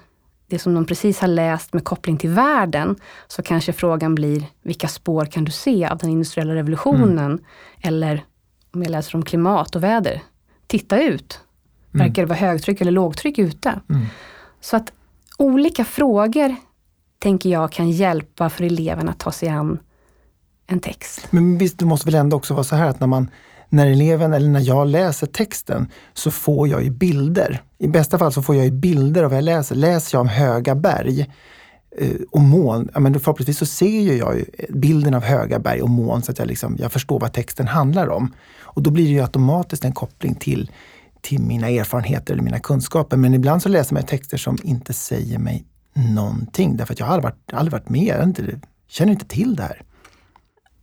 det 0.49 0.59
som 0.59 0.75
de 0.75 0.87
precis 0.87 1.21
har 1.21 1.29
läst 1.29 1.73
med 1.73 1.85
koppling 1.85 2.17
till 2.17 2.31
världen, 2.31 2.97
så 3.27 3.43
kanske 3.43 3.73
frågan 3.73 4.15
blir, 4.15 4.45
vilka 4.63 4.89
spår 4.89 5.25
kan 5.25 5.45
du 5.45 5.53
se 5.53 5.87
av 5.87 5.99
den 5.99 6.11
industriella 6.11 6.55
revolutionen? 6.55 7.19
Mm. 7.19 7.45
Eller 7.81 8.25
om 8.75 8.83
jag 8.83 8.91
läser 8.91 9.17
om 9.17 9.25
klimat 9.25 9.77
och 9.77 9.85
väder, 9.85 10.23
titta 10.67 11.03
ut. 11.03 11.41
Mm. 11.95 12.07
Verkar 12.07 12.23
det 12.23 12.29
vara 12.29 12.39
högtryck 12.39 12.81
eller 12.81 12.93
lågtryck 12.93 13.39
ute? 13.39 13.81
Mm. 13.91 14.07
Så 14.61 14.77
att 14.77 14.93
olika 15.39 15.85
frågor, 15.85 16.57
tänker 17.19 17.51
jag, 17.51 17.73
kan 17.73 17.91
hjälpa 17.91 18.51
för 18.51 18.65
eleverna 18.65 19.11
att 19.11 19.19
ta 19.19 19.33
sig 19.33 19.49
an 19.49 19.79
en 20.67 20.81
text. 20.81 21.27
Men 21.31 21.59
visst, 21.59 21.79
det 21.79 21.85
måste 21.85 22.07
väl 22.07 22.15
ändå 22.15 22.37
också 22.37 22.55
vara 22.55 22.65
så 22.65 22.77
här 22.77 22.89
att 22.89 23.01
när 23.01 23.07
man 23.07 23.31
när 23.69 23.87
eleven 23.87 24.33
eller 24.33 24.49
när 24.49 24.61
jag 24.61 24.87
läser 24.87 25.27
texten 25.27 25.89
så 26.15 26.31
får 26.31 26.69
jag 26.69 26.85
ju 26.85 26.91
bilder. 26.91 27.63
I 27.79 27.89
bästa 27.89 28.19
fall 28.19 28.33
så 28.33 28.43
får 28.43 28.57
jag 28.57 28.65
ju 28.65 28.71
bilder 28.71 29.25
av 29.25 29.31
vad 29.31 29.37
jag 29.37 29.45
läser. 29.45 29.75
Läser 29.75 30.17
jag 30.17 30.21
om 30.21 30.29
höga 30.29 30.75
berg 30.75 31.21
eh, 31.99 32.11
och 32.31 32.41
moln, 32.41 32.91
ja, 32.95 33.01
men 33.01 33.21
förhoppningsvis 33.21 33.59
så 33.59 33.67
ser 33.67 34.01
ju 34.01 34.17
jag 34.17 34.37
ju 34.37 34.45
bilden 34.69 35.15
av 35.15 35.23
höga 35.23 35.59
berg 35.59 35.83
och 35.83 35.91
moln 35.91 36.23
så 36.23 36.33
att 36.33 36.39
jag, 36.39 36.49
liksom, 36.49 36.77
jag 36.81 36.93
förstår 36.93 37.21
vad 37.21 37.33
texten 37.33 37.69
handlar 37.69 38.09
om. 38.09 38.35
Och 38.61 38.83
då 38.83 38.91
blir 38.91 39.05
det 39.05 39.11
ju 39.11 39.21
automatiskt 39.21 39.85
en 39.85 39.93
koppling 39.93 40.35
till, 40.35 40.71
till 41.21 41.41
mina 41.41 41.69
erfarenheter 41.69 42.33
eller 42.33 42.43
mina 42.43 42.59
kunskaper. 42.61 43.17
Men 43.17 43.35
ibland 43.35 43.63
så 43.63 43.69
läser 43.69 43.95
man 43.95 44.03
texter 44.03 44.37
som 44.37 44.59
inte 44.63 44.93
säger 44.93 45.39
mig 45.39 45.65
någonting 45.93 46.77
därför 46.77 46.93
att 46.93 47.01
jag 47.01 47.07
har 47.07 47.15
aldrig 47.15 47.33
varit, 47.33 47.53
aldrig 47.53 47.73
varit 47.73 47.89
med, 47.89 48.17
jag 48.19 48.25
inte, 48.25 48.61
känner 48.89 49.13
inte 49.13 49.27
till 49.27 49.57
det 49.57 49.63
här. 49.63 49.83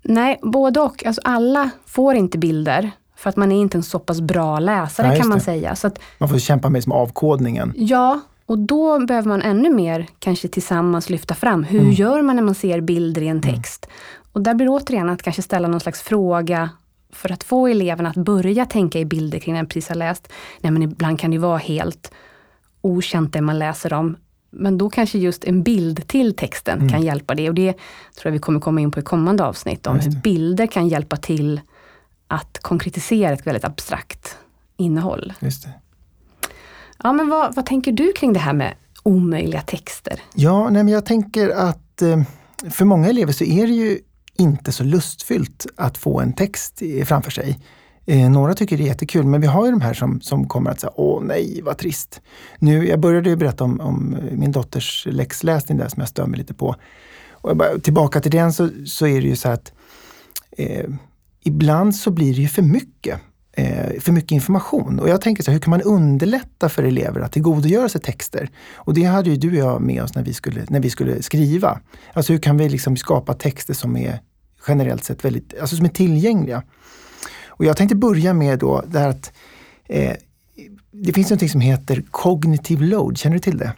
Nej, 0.07 0.39
både 0.41 0.79
och. 0.79 1.05
Alltså 1.05 1.21
alla 1.23 1.69
får 1.85 2.15
inte 2.15 2.37
bilder. 2.37 2.91
För 3.15 3.29
att 3.29 3.35
man 3.35 3.51
är 3.51 3.61
inte 3.61 3.77
en 3.77 3.83
så 3.83 3.99
pass 3.99 4.21
bra 4.21 4.59
läsare 4.59 5.07
ja, 5.07 5.19
kan 5.19 5.27
man 5.27 5.37
det. 5.37 5.43
säga. 5.43 5.75
Så 5.75 5.87
att, 5.87 5.99
man 6.17 6.29
får 6.29 6.39
kämpa 6.39 6.69
med 6.69 6.83
som 6.83 6.91
avkodningen. 6.91 7.73
Ja, 7.75 8.19
och 8.45 8.59
då 8.59 9.05
behöver 9.05 9.27
man 9.27 9.41
ännu 9.41 9.69
mer 9.69 10.07
kanske 10.19 10.47
tillsammans 10.47 11.09
lyfta 11.09 11.33
fram. 11.33 11.63
Hur 11.63 11.79
mm. 11.79 11.91
gör 11.91 12.21
man 12.21 12.35
när 12.35 12.43
man 12.43 12.55
ser 12.55 12.81
bilder 12.81 13.21
i 13.21 13.27
en 13.27 13.37
mm. 13.37 13.53
text? 13.55 13.85
Mm. 13.85 13.95
Och 14.31 14.41
där 14.41 14.53
blir 14.53 14.65
det 14.65 14.71
återigen 14.71 15.09
att 15.09 15.21
kanske 15.21 15.41
ställa 15.41 15.67
någon 15.67 15.79
slags 15.79 16.01
fråga 16.01 16.69
för 17.11 17.31
att 17.31 17.43
få 17.43 17.67
eleverna 17.67 18.09
att 18.09 18.15
börja 18.15 18.65
tänka 18.65 18.99
i 18.99 19.05
bilder 19.05 19.39
kring 19.39 19.55
det 19.55 19.59
man 19.59 19.67
precis 19.67 19.89
har 19.89 19.95
läst. 19.95 20.31
Nej, 20.61 20.71
men 20.71 20.83
ibland 20.83 21.19
kan 21.19 21.31
det 21.31 21.37
vara 21.37 21.57
helt 21.57 22.11
okänt 22.81 23.33
det 23.33 23.41
man 23.41 23.59
läser 23.59 23.93
om. 23.93 24.17
Men 24.55 24.77
då 24.77 24.89
kanske 24.89 25.17
just 25.17 25.43
en 25.43 25.63
bild 25.63 26.07
till 26.07 26.35
texten 26.35 26.77
mm. 26.77 26.89
kan 26.89 27.01
hjälpa 27.01 27.35
det. 27.35 27.49
Och 27.49 27.55
det 27.55 27.73
tror 27.73 28.23
jag 28.23 28.31
vi 28.31 28.39
kommer 28.39 28.59
komma 28.59 28.81
in 28.81 28.91
på 28.91 28.99
i 28.99 29.03
kommande 29.03 29.43
avsnitt, 29.43 29.87
om 29.87 29.99
hur 29.99 30.11
bilder 30.11 30.67
kan 30.67 30.87
hjälpa 30.87 31.17
till 31.17 31.61
att 32.27 32.59
konkretisera 32.61 33.33
ett 33.33 33.47
väldigt 33.47 33.65
abstrakt 33.65 34.37
innehåll. 34.77 35.33
Just 35.39 35.63
det. 35.63 35.69
Ja, 37.03 37.13
men 37.13 37.29
vad, 37.29 37.55
vad 37.55 37.65
tänker 37.65 37.91
du 37.91 38.13
kring 38.13 38.33
det 38.33 38.39
här 38.39 38.53
med 38.53 38.73
omöjliga 39.03 39.61
texter? 39.61 40.21
Ja, 40.33 40.69
nej, 40.69 40.83
men 40.83 40.93
jag 40.93 41.05
tänker 41.05 41.49
att 41.49 42.01
eh, 42.01 42.21
för 42.69 42.85
många 42.85 43.09
elever 43.09 43.33
så 43.33 43.43
är 43.43 43.67
det 43.67 43.73
ju 43.73 43.99
inte 44.37 44.71
så 44.71 44.83
lustfyllt 44.83 45.65
att 45.77 45.97
få 45.97 46.19
en 46.19 46.33
text 46.33 46.81
framför 47.05 47.31
sig. 47.31 47.59
Eh, 48.05 48.29
några 48.29 48.53
tycker 48.53 48.77
det 48.77 48.83
är 48.83 48.87
jättekul, 48.87 49.25
men 49.25 49.41
vi 49.41 49.47
har 49.47 49.65
ju 49.65 49.71
de 49.71 49.81
här 49.81 49.93
som, 49.93 50.21
som 50.21 50.47
kommer 50.47 50.71
att 50.71 50.79
säga 50.79 50.91
åh 50.95 51.23
nej, 51.23 51.61
vad 51.63 51.77
trist. 51.77 52.21
Nu, 52.59 52.87
jag 52.87 52.99
började 52.99 53.29
ju 53.29 53.35
berätta 53.35 53.63
om, 53.63 53.81
om 53.81 54.15
eh, 54.15 54.37
min 54.37 54.51
dotters 54.51 55.07
läxläsning 55.11 55.77
där 55.77 55.87
som 55.87 55.99
jag 55.99 56.09
stör 56.09 56.25
mig 56.25 56.37
lite 56.37 56.53
på. 56.53 56.75
Och 57.31 57.57
bara, 57.57 57.79
tillbaka 57.79 58.21
till 58.21 58.31
den 58.31 58.53
så, 58.53 58.69
så 58.85 59.07
är 59.07 59.21
det 59.21 59.27
ju 59.27 59.35
så 59.35 59.49
att 59.49 59.73
eh, 60.57 60.85
ibland 61.41 61.95
så 61.95 62.11
blir 62.11 62.35
det 62.35 62.41
ju 62.41 62.47
för 62.47 62.61
mycket. 62.61 63.19
Eh, 63.57 63.99
för 63.99 64.11
mycket 64.11 64.31
information. 64.31 64.99
Och 64.99 65.09
jag 65.09 65.21
tänker 65.21 65.43
så 65.43 65.51
här, 65.51 65.53
hur 65.53 65.61
kan 65.61 65.71
man 65.71 65.81
underlätta 65.81 66.69
för 66.69 66.83
elever 66.83 67.21
att 67.21 67.31
tillgodogöra 67.31 67.89
sig 67.89 68.01
texter? 68.01 68.49
Och 68.75 68.93
det 68.93 69.03
hade 69.03 69.29
ju 69.29 69.35
du 69.35 69.49
och 69.49 69.55
jag 69.55 69.81
med 69.81 70.03
oss 70.03 70.15
när 70.15 70.23
vi 70.23 70.33
skulle, 70.33 70.65
när 70.69 70.79
vi 70.79 70.89
skulle 70.89 71.21
skriva. 71.21 71.79
Alltså 72.13 72.33
hur 72.33 72.39
kan 72.39 72.57
vi 72.57 72.69
liksom 72.69 72.97
skapa 72.97 73.33
texter 73.33 73.73
som 73.73 73.97
är 73.97 74.19
generellt 74.67 75.03
sett 75.03 75.25
väldigt, 75.25 75.53
alltså 75.61 75.75
som 75.75 75.85
är 75.85 75.89
tillgängliga? 75.89 76.63
Och 77.57 77.65
jag 77.65 77.77
tänkte 77.77 77.95
börja 77.95 78.33
med 78.33 78.59
då 78.59 78.83
det 78.87 78.99
här 78.99 79.09
att 79.09 79.33
eh, 79.85 80.13
det 80.91 81.13
finns 81.13 81.29
något 81.29 81.51
som 81.51 81.61
heter 81.61 82.03
cognitive 82.11 82.85
load, 82.85 83.17
känner 83.17 83.33
du 83.35 83.39
till 83.39 83.57
det? 83.57 83.73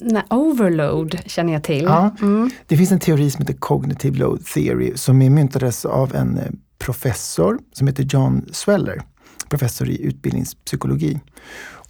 Nej, 0.00 0.22
overload 0.30 1.18
känner 1.26 1.52
jag 1.52 1.62
till. 1.62 1.82
Ja, 1.82 2.10
mm. 2.20 2.50
Det 2.66 2.76
finns 2.76 2.92
en 2.92 2.98
teori 2.98 3.30
som 3.30 3.40
heter 3.40 3.54
cognitive 3.54 4.18
load 4.18 4.44
theory 4.44 4.92
som 4.96 5.22
är 5.22 5.30
myntades 5.30 5.84
av 5.84 6.14
en 6.14 6.38
eh, 6.38 6.44
professor 6.78 7.58
som 7.72 7.86
heter 7.86 8.02
John 8.02 8.46
Sweller, 8.52 9.02
professor 9.48 9.88
i 9.88 10.02
utbildningspsykologi. 10.02 11.20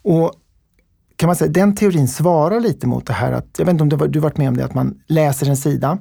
Och 0.02 0.32
kan 1.16 1.26
man 1.26 1.36
säga, 1.36 1.50
den 1.50 1.74
teorin 1.74 2.08
svarar 2.08 2.60
lite 2.60 2.86
mot 2.86 3.06
det 3.06 3.12
här 3.12 3.32
att, 3.32 3.46
jag 3.58 3.64
vet 3.64 3.72
inte 3.72 3.94
om 3.94 4.10
du, 4.10 4.20
varit 4.20 4.38
med 4.38 4.48
om 4.48 4.56
det, 4.56 4.64
att 4.64 4.74
man 4.74 5.00
läser 5.06 5.46
en 5.46 5.56
sida 5.56 5.98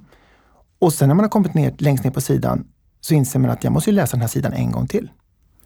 och 0.80 0.94
sen 0.94 1.08
när 1.08 1.16
man 1.16 1.24
har 1.24 1.30
kommit 1.30 1.54
ner, 1.54 1.76
längst 1.78 2.04
ner 2.04 2.12
på 2.12 2.22
sidan 2.22 2.64
så 3.02 3.14
inser 3.14 3.40
man 3.40 3.52
att 3.52 3.64
jag 3.64 3.74
måste 3.74 3.92
läsa 3.92 4.12
den 4.12 4.22
här 4.22 4.28
sidan 4.28 4.54
en 4.54 4.72
gång 4.72 4.88
till. 4.88 5.10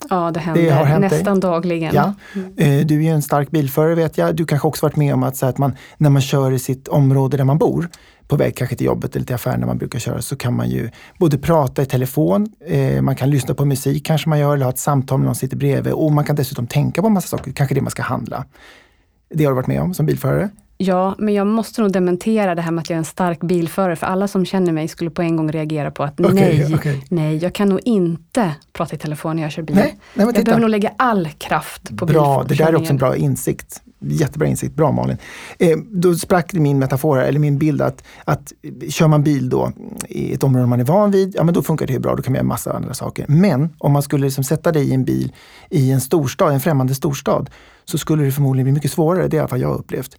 Ja, 0.10 0.32
det 0.32 0.40
händer 0.40 0.64
det 0.64 0.70
har 0.70 0.86
hänt 0.86 1.02
nästan 1.02 1.40
dig. 1.40 1.52
dagligen. 1.52 1.96
Ja. 1.96 2.14
Mm. 2.36 2.88
Du 2.88 2.96
är 2.96 3.02
ju 3.02 3.10
en 3.10 3.22
stark 3.22 3.52
bilförare 3.52 3.96
vet 3.96 4.18
jag. 4.18 4.36
Du 4.36 4.46
kanske 4.46 4.68
också 4.68 4.86
varit 4.86 4.96
med 4.96 5.14
om 5.14 5.24
att, 5.24 5.38
så 5.38 5.46
att 5.46 5.58
man, 5.58 5.76
när 5.98 6.10
man 6.10 6.22
kör 6.22 6.52
i 6.52 6.60
sitt 6.60 6.88
område 6.88 7.38
där 7.38 7.44
man 7.44 7.58
bor, 7.58 7.90
på 8.28 8.36
väg 8.36 8.56
kanske 8.56 8.76
till 8.76 8.86
jobbet 8.86 9.16
eller 9.16 9.26
till 9.26 9.36
affären 9.36 9.60
när 9.60 9.68
man 9.68 9.78
brukar 9.78 10.00
köra, 10.00 10.22
så 10.22 10.36
kan 10.36 10.56
man 10.56 10.70
ju 10.70 10.90
både 11.20 11.38
prata 11.38 11.82
i 11.82 11.86
telefon, 11.86 12.48
eh, 12.68 13.02
man 13.02 13.16
kan 13.16 13.30
lyssna 13.30 13.54
på 13.54 13.66
musik 13.66 14.06
kanske 14.06 14.30
man 14.30 14.40
gör, 14.40 14.54
eller 14.54 14.66
ha 14.66 14.72
ett 14.72 14.80
samtal 14.80 15.20
med 15.20 15.26
någon 15.26 15.36
som 15.36 15.40
sitter 15.40 15.58
bredvid 15.58 15.94
och 15.94 16.12
man 16.12 16.26
kan 16.26 16.36
dessutom 16.36 16.68
tänka 16.68 17.02
på 17.02 17.08
en 17.08 17.14
massa 17.14 17.38
saker, 17.38 17.52
kanske 17.52 17.76
det 17.76 17.82
man 17.82 17.92
ska 17.92 18.04
handla. 18.04 18.46
Det 19.34 19.44
har 19.44 19.52
du 19.52 19.56
varit 19.56 19.68
med 19.68 19.82
om 19.82 19.94
som 19.94 20.06
bilförare? 20.06 20.50
Ja, 20.78 21.16
men 21.18 21.34
jag 21.34 21.48
måste 21.48 21.82
nog 21.82 21.92
dementera 21.92 22.56
det 22.56 22.62
här 22.62 22.72
med 22.72 22.82
att 22.82 22.90
jag 22.90 22.96
är 22.96 23.00
en 23.00 23.06
stark 23.06 23.40
bilförare, 23.40 23.96
för 23.96 24.08
alla 24.08 24.28
som 24.28 24.46
känner 24.46 24.72
mig 24.72 24.88
skulle 24.88 25.10
på 25.10 25.22
en 25.22 25.36
gång 25.36 25.52
reagera 25.52 25.92
på 25.92 26.04
att 26.04 26.20
okay, 26.20 26.34
nej, 26.34 26.76
okay. 26.76 27.02
nej, 27.10 27.38
jag 27.38 27.54
kan 27.54 27.70
nog 27.70 27.80
inte 27.86 28.56
prata 28.74 28.96
i 28.96 29.00
telefon 29.00 29.36
när 29.36 29.44
jag 29.44 29.52
kör 29.52 29.62
bil. 29.62 29.76
Nej, 29.76 29.98
nej, 30.14 30.26
jag 30.36 30.46
behöver 30.46 30.62
nog 30.62 30.70
lägga 30.70 30.92
all 30.98 31.30
kraft 31.38 31.98
på 31.98 32.06
Bra, 32.06 32.46
det 32.48 32.56
där 32.56 32.66
är 32.66 32.76
också 32.76 32.92
en 32.92 32.98
bra 32.98 33.16
insikt. 33.16 33.82
Jättebra 34.00 34.48
insikt, 34.48 34.76
bra 34.76 34.92
Malin. 34.92 35.18
Eh, 35.60 35.78
då 35.92 36.16
sprack 36.16 36.54
min 36.54 36.80
metafor, 36.80 37.20
eller 37.20 37.40
min 37.40 37.58
bild 37.58 37.82
att, 37.82 38.04
att 38.26 38.54
kör 38.90 39.08
man 39.08 39.24
bil 39.24 39.50
då 39.50 39.72
i 40.10 40.34
ett 40.34 40.44
område 40.44 40.68
man 40.68 40.80
är 40.80 40.84
van 40.84 41.12
vid, 41.12 41.36
ja 41.36 41.44
men 41.44 41.54
då 41.54 41.62
funkar 41.62 41.88
det 41.88 42.00
bra, 42.00 42.16
då 42.16 42.24
kan 42.24 42.32
man 42.32 42.38
göra 42.38 42.48
massa 42.48 42.74
andra 42.74 42.94
saker. 42.94 43.26
Men 43.28 43.74
om 43.78 43.92
man 43.92 44.02
skulle 44.04 44.26
liksom 44.26 44.44
sätta 44.44 44.72
dig 44.72 44.90
i 44.90 44.94
en 44.94 45.06
bil 45.06 45.32
i 45.70 45.92
en 45.92 46.02
storstad, 46.02 46.54
en 46.54 46.60
främmande 46.60 46.96
storstad, 46.96 47.50
så 47.86 47.98
skulle 47.98 48.24
det 48.24 48.32
förmodligen 48.32 48.66
bli 48.66 48.74
mycket 48.74 48.92
svårare, 48.92 49.28
det 49.28 49.36
är 49.36 49.38
i 49.38 49.40
alla 49.40 49.48
fall 49.48 49.62
jag 49.62 49.76
upplevt. 49.80 50.18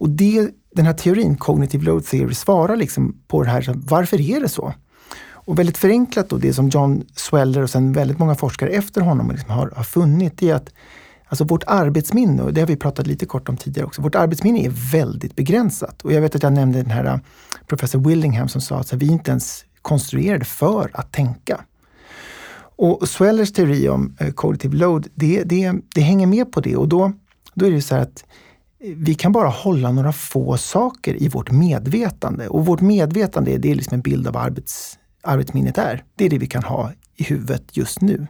Och 0.00 0.10
det, 0.10 0.50
den 0.74 0.86
här 0.86 0.92
teorin, 0.92 1.36
Cognitive 1.36 1.84
Load 1.84 2.04
Theory, 2.04 2.34
svarar 2.34 2.76
liksom 2.76 3.16
på 3.28 3.42
det 3.42 3.50
här, 3.50 3.74
varför 3.76 4.20
är 4.20 4.40
det 4.40 4.48
så? 4.48 4.74
Och 5.32 5.58
väldigt 5.58 5.78
förenklat 5.78 6.28
då, 6.28 6.36
det 6.36 6.54
som 6.54 6.68
John 6.68 7.04
Sweller 7.16 7.62
och 7.62 7.70
sen 7.70 7.92
väldigt 7.92 8.18
många 8.18 8.34
forskare 8.34 8.70
efter 8.70 9.00
honom 9.00 9.30
liksom 9.30 9.50
har, 9.50 9.72
har 9.76 9.84
funnit 9.84 10.42
är 10.42 10.54
att 10.54 10.70
Alltså 11.30 11.44
vårt 11.44 11.64
arbetsminne, 11.66 12.42
och 12.42 12.54
det 12.54 12.60
har 12.60 12.68
vi 12.68 12.76
pratat 12.76 13.06
lite 13.06 13.26
kort 13.26 13.48
om 13.48 13.56
tidigare 13.56 13.86
också, 13.86 14.02
vårt 14.02 14.14
arbetsminne 14.14 14.64
är 14.64 14.70
väldigt 14.92 15.36
begränsat. 15.36 16.02
Och 16.02 16.12
jag 16.12 16.20
vet 16.20 16.34
att 16.34 16.42
jag 16.42 16.52
nämnde 16.52 16.82
den 16.82 16.90
här 16.90 17.04
äh, 17.04 17.16
professor 17.66 17.98
Willingham 17.98 18.48
som 18.48 18.60
sa 18.60 18.78
att 18.78 18.92
vi 18.92 19.06
inte 19.06 19.30
ens 19.30 19.64
konstruerade 19.82 20.44
för 20.44 20.90
att 20.92 21.12
tänka. 21.12 21.60
Och 22.76 23.08
Swellers 23.08 23.52
teori 23.52 23.88
om 23.88 24.16
äh, 24.20 24.30
cognitive 24.30 24.76
load, 24.76 25.06
det, 25.14 25.42
det, 25.44 25.72
det 25.94 26.00
hänger 26.00 26.26
med 26.26 26.52
på 26.52 26.60
det 26.60 26.76
och 26.76 26.88
då, 26.88 27.12
då 27.54 27.66
är 27.66 27.70
det 27.70 27.82
så 27.82 27.94
här 27.94 28.02
att 28.02 28.24
vi 28.80 29.14
kan 29.14 29.32
bara 29.32 29.48
hålla 29.48 29.92
några 29.92 30.12
få 30.12 30.56
saker 30.56 31.22
i 31.22 31.28
vårt 31.28 31.50
medvetande. 31.50 32.48
Och 32.48 32.66
vårt 32.66 32.80
medvetande 32.80 33.58
det 33.58 33.70
är 33.70 33.74
liksom 33.74 33.94
en 33.94 34.00
bild 34.00 34.26
av 34.26 34.36
arbets, 34.36 34.98
arbetsminnet 35.22 35.78
är. 35.78 36.04
Det 36.14 36.24
är 36.24 36.30
det 36.30 36.38
vi 36.38 36.46
kan 36.46 36.62
ha 36.62 36.92
i 37.16 37.24
huvudet 37.24 37.76
just 37.76 38.00
nu. 38.00 38.26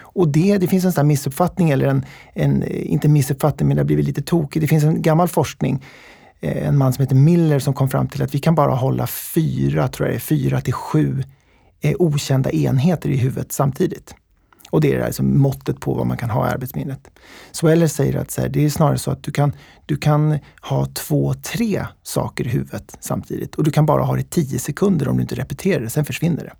Och 0.00 0.28
det, 0.28 0.58
det 0.58 0.66
finns 0.66 0.84
en 0.84 0.92
sån 0.92 1.06
missuppfattning, 1.06 1.70
eller 1.70 1.86
en, 1.86 2.04
en, 2.34 2.62
eh, 2.62 2.92
inte 2.92 3.08
missuppfattning, 3.08 3.68
men 3.68 3.76
det 3.76 3.80
har 3.80 3.86
blivit 3.86 4.04
lite 4.04 4.22
tokigt. 4.22 4.60
Det 4.60 4.68
finns 4.68 4.84
en 4.84 5.02
gammal 5.02 5.28
forskning, 5.28 5.84
eh, 6.40 6.68
en 6.68 6.78
man 6.78 6.92
som 6.92 7.02
heter 7.02 7.16
Miller 7.16 7.58
som 7.58 7.74
kom 7.74 7.88
fram 7.88 8.08
till 8.08 8.22
att 8.22 8.34
vi 8.34 8.38
kan 8.38 8.54
bara 8.54 8.74
hålla 8.74 9.06
fyra, 9.06 9.88
tror 9.88 10.08
jag 10.08 10.14
det 10.14 10.18
är, 10.18 10.20
fyra 10.20 10.60
till 10.60 10.72
sju 10.72 11.22
eh, 11.80 11.94
okända 11.98 12.50
enheter 12.50 13.08
i 13.10 13.16
huvudet 13.16 13.52
samtidigt. 13.52 14.14
Och 14.70 14.80
det 14.80 14.94
är 14.94 15.00
alltså 15.00 15.22
måttet 15.22 15.80
på 15.80 15.94
vad 15.94 16.06
man 16.06 16.16
kan 16.16 16.30
ha 16.30 16.48
i 16.48 16.50
arbetsminnet. 16.50 17.10
Sweller 17.52 17.86
säger 17.86 18.16
att 18.16 18.30
så 18.30 18.40
här, 18.40 18.48
det 18.48 18.64
är 18.64 18.70
snarare 18.70 18.98
så 18.98 19.10
att 19.10 19.22
du 19.22 19.32
kan, 19.32 19.52
du 19.86 19.96
kan 19.96 20.38
ha 20.60 20.86
två, 20.86 21.34
tre 21.34 21.86
saker 22.02 22.46
i 22.46 22.48
huvudet 22.48 22.96
samtidigt 23.00 23.54
och 23.54 23.64
du 23.64 23.70
kan 23.70 23.86
bara 23.86 24.02
ha 24.02 24.14
det 24.14 24.20
i 24.20 24.24
tio 24.24 24.58
sekunder 24.58 25.08
om 25.08 25.16
du 25.16 25.22
inte 25.22 25.34
repeterar 25.34 25.80
det, 25.80 25.90
sen 25.90 26.04
försvinner 26.04 26.44
det. 26.44 26.52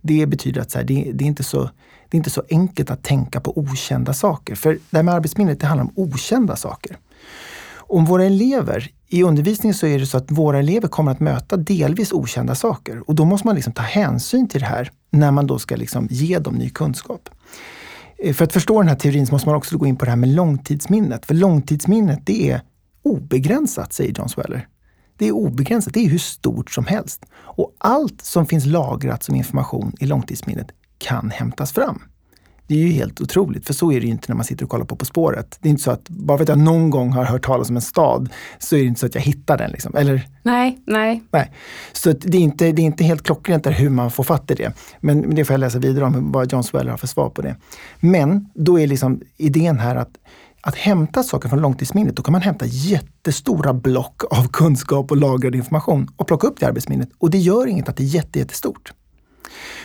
Det 0.00 0.26
betyder 0.26 0.60
att 0.60 0.70
så 0.70 0.78
här, 0.78 0.84
det, 0.84 1.10
det, 1.14 1.24
är 1.24 1.28
inte 1.28 1.44
så, 1.44 1.62
det 2.08 2.16
är 2.16 2.18
inte 2.18 2.30
så 2.30 2.42
enkelt 2.50 2.90
att 2.90 3.02
tänka 3.02 3.40
på 3.40 3.58
okända 3.58 4.14
saker. 4.14 4.54
För 4.54 4.78
det 4.90 4.96
här 4.96 5.02
med 5.02 5.14
arbetsminnet, 5.14 5.60
det 5.60 5.66
handlar 5.66 5.84
om 5.84 5.92
okända 5.96 6.56
saker. 6.56 6.98
Om 7.88 8.04
våra 8.04 8.24
elever, 8.24 8.90
i 9.08 9.22
undervisningen 9.22 9.74
så 9.74 9.86
är 9.86 9.98
det 9.98 10.06
så 10.06 10.16
att 10.16 10.30
våra 10.30 10.58
elever 10.58 10.88
kommer 10.88 11.12
att 11.12 11.20
möta 11.20 11.56
delvis 11.56 12.12
okända 12.12 12.54
saker 12.54 13.02
och 13.06 13.14
då 13.14 13.24
måste 13.24 13.46
man 13.46 13.54
liksom 13.54 13.72
ta 13.72 13.82
hänsyn 13.82 14.48
till 14.48 14.60
det 14.60 14.66
här 14.66 14.90
när 15.10 15.30
man 15.30 15.46
då 15.46 15.58
ska 15.58 15.76
liksom 15.76 16.08
ge 16.10 16.38
dem 16.38 16.54
ny 16.54 16.70
kunskap. 16.70 17.28
Eh, 18.18 18.34
för 18.34 18.44
att 18.44 18.52
förstå 18.52 18.80
den 18.80 18.88
här 18.88 18.96
teorin 18.96 19.26
så 19.26 19.32
måste 19.34 19.48
man 19.48 19.56
också 19.56 19.78
gå 19.78 19.86
in 19.86 19.96
på 19.96 20.04
det 20.04 20.10
här 20.10 20.16
med 20.16 20.28
långtidsminnet. 20.28 21.26
För 21.26 21.34
långtidsminnet 21.34 22.20
det 22.24 22.50
är 22.50 22.60
obegränsat, 23.02 23.92
säger 23.92 24.12
John 24.12 24.28
Sweller. 24.28 24.68
Det 25.18 25.28
är 25.28 25.32
obegränsat, 25.32 25.94
det 25.94 26.00
är 26.00 26.08
hur 26.08 26.18
stort 26.18 26.70
som 26.70 26.86
helst. 26.86 27.24
Och 27.34 27.76
allt 27.78 28.22
som 28.22 28.46
finns 28.46 28.66
lagrat 28.66 29.22
som 29.22 29.34
information 29.34 29.92
i 30.00 30.06
långtidsminnet 30.06 30.68
kan 30.98 31.30
hämtas 31.30 31.72
fram. 31.72 32.02
Det 32.66 32.74
är 32.74 32.78
ju 32.78 32.92
helt 32.92 33.20
otroligt, 33.20 33.66
för 33.66 33.74
så 33.74 33.92
är 33.92 34.00
det 34.00 34.06
ju 34.06 34.12
inte 34.12 34.24
när 34.28 34.36
man 34.36 34.44
sitter 34.44 34.64
och 34.64 34.70
kollar 34.70 34.84
på 34.84 34.96
På 34.96 35.04
spåret. 35.04 35.58
Det 35.60 35.68
är 35.68 35.70
inte 35.70 35.82
så 35.82 35.90
att 35.90 36.08
bara 36.08 36.38
för 36.38 36.42
att 36.42 36.48
jag 36.48 36.58
någon 36.58 36.90
gång 36.90 37.12
har 37.12 37.24
hört 37.24 37.44
talas 37.44 37.70
om 37.70 37.76
en 37.76 37.82
stad 37.82 38.28
så 38.58 38.76
är 38.76 38.80
det 38.80 38.86
inte 38.86 39.00
så 39.00 39.06
att 39.06 39.14
jag 39.14 39.22
hittar 39.22 39.58
den. 39.58 39.70
Liksom. 39.70 39.96
Eller? 39.96 40.28
Nej, 40.42 40.78
nej. 40.86 41.22
nej. 41.30 41.52
Så 41.92 42.12
det 42.12 42.38
är, 42.38 42.42
inte, 42.42 42.72
det 42.72 42.82
är 42.82 42.86
inte 42.86 43.04
helt 43.04 43.22
klockrent 43.22 43.64
där 43.64 43.72
hur 43.72 43.90
man 43.90 44.10
får 44.10 44.24
fatt 44.24 44.50
i 44.50 44.54
det. 44.54 44.72
Men 45.00 45.34
det 45.34 45.44
får 45.44 45.54
jag 45.54 45.60
läsa 45.60 45.78
vidare 45.78 46.04
om 46.04 46.32
vad 46.32 46.52
John 46.52 46.64
Sweller 46.64 46.90
har 46.90 46.98
för 46.98 47.06
svar 47.06 47.30
på 47.30 47.42
det. 47.42 47.56
Men 48.00 48.48
då 48.54 48.80
är 48.80 48.86
liksom 48.86 49.20
idén 49.36 49.78
här 49.78 49.96
att 49.96 50.18
att 50.60 50.74
hämta 50.74 51.22
saker 51.22 51.48
från 51.48 51.60
långtidsminnet, 51.60 52.16
då 52.16 52.22
kan 52.22 52.32
man 52.32 52.42
hämta 52.42 52.66
jättestora 52.66 53.74
block 53.74 54.22
av 54.30 54.48
kunskap 54.48 55.10
och 55.10 55.16
lagrad 55.16 55.54
information 55.54 56.08
och 56.16 56.26
plocka 56.26 56.46
upp 56.46 56.60
det 56.60 56.64
i 56.64 56.68
arbetsminnet. 56.68 57.08
Och 57.18 57.30
det 57.30 57.38
gör 57.38 57.66
inget 57.66 57.88
att 57.88 57.96
det 57.96 58.02
är 58.02 58.06
jättestort. 58.06 58.92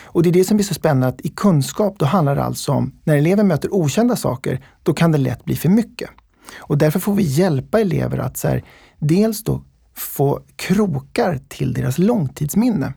Och 0.04 0.22
det 0.22 0.28
är 0.28 0.32
det 0.32 0.44
som 0.44 0.56
blir 0.56 0.66
så 0.66 0.74
spännande, 0.74 1.06
att 1.06 1.20
i 1.20 1.28
kunskap 1.28 1.94
då 1.98 2.04
handlar 2.04 2.36
det 2.36 2.42
alltså 2.42 2.72
om, 2.72 2.92
när 3.04 3.16
elever 3.16 3.44
möter 3.44 3.74
okända 3.74 4.16
saker, 4.16 4.64
då 4.82 4.94
kan 4.94 5.12
det 5.12 5.18
lätt 5.18 5.44
bli 5.44 5.56
för 5.56 5.68
mycket. 5.68 6.10
Och 6.56 6.78
därför 6.78 7.00
får 7.00 7.14
vi 7.14 7.22
hjälpa 7.22 7.80
elever 7.80 8.18
att 8.18 8.36
så 8.36 8.48
här, 8.48 8.64
dels 8.98 9.44
då 9.44 9.62
få 9.96 10.40
krokar 10.56 11.40
till 11.48 11.72
deras 11.72 11.98
långtidsminne. 11.98 12.92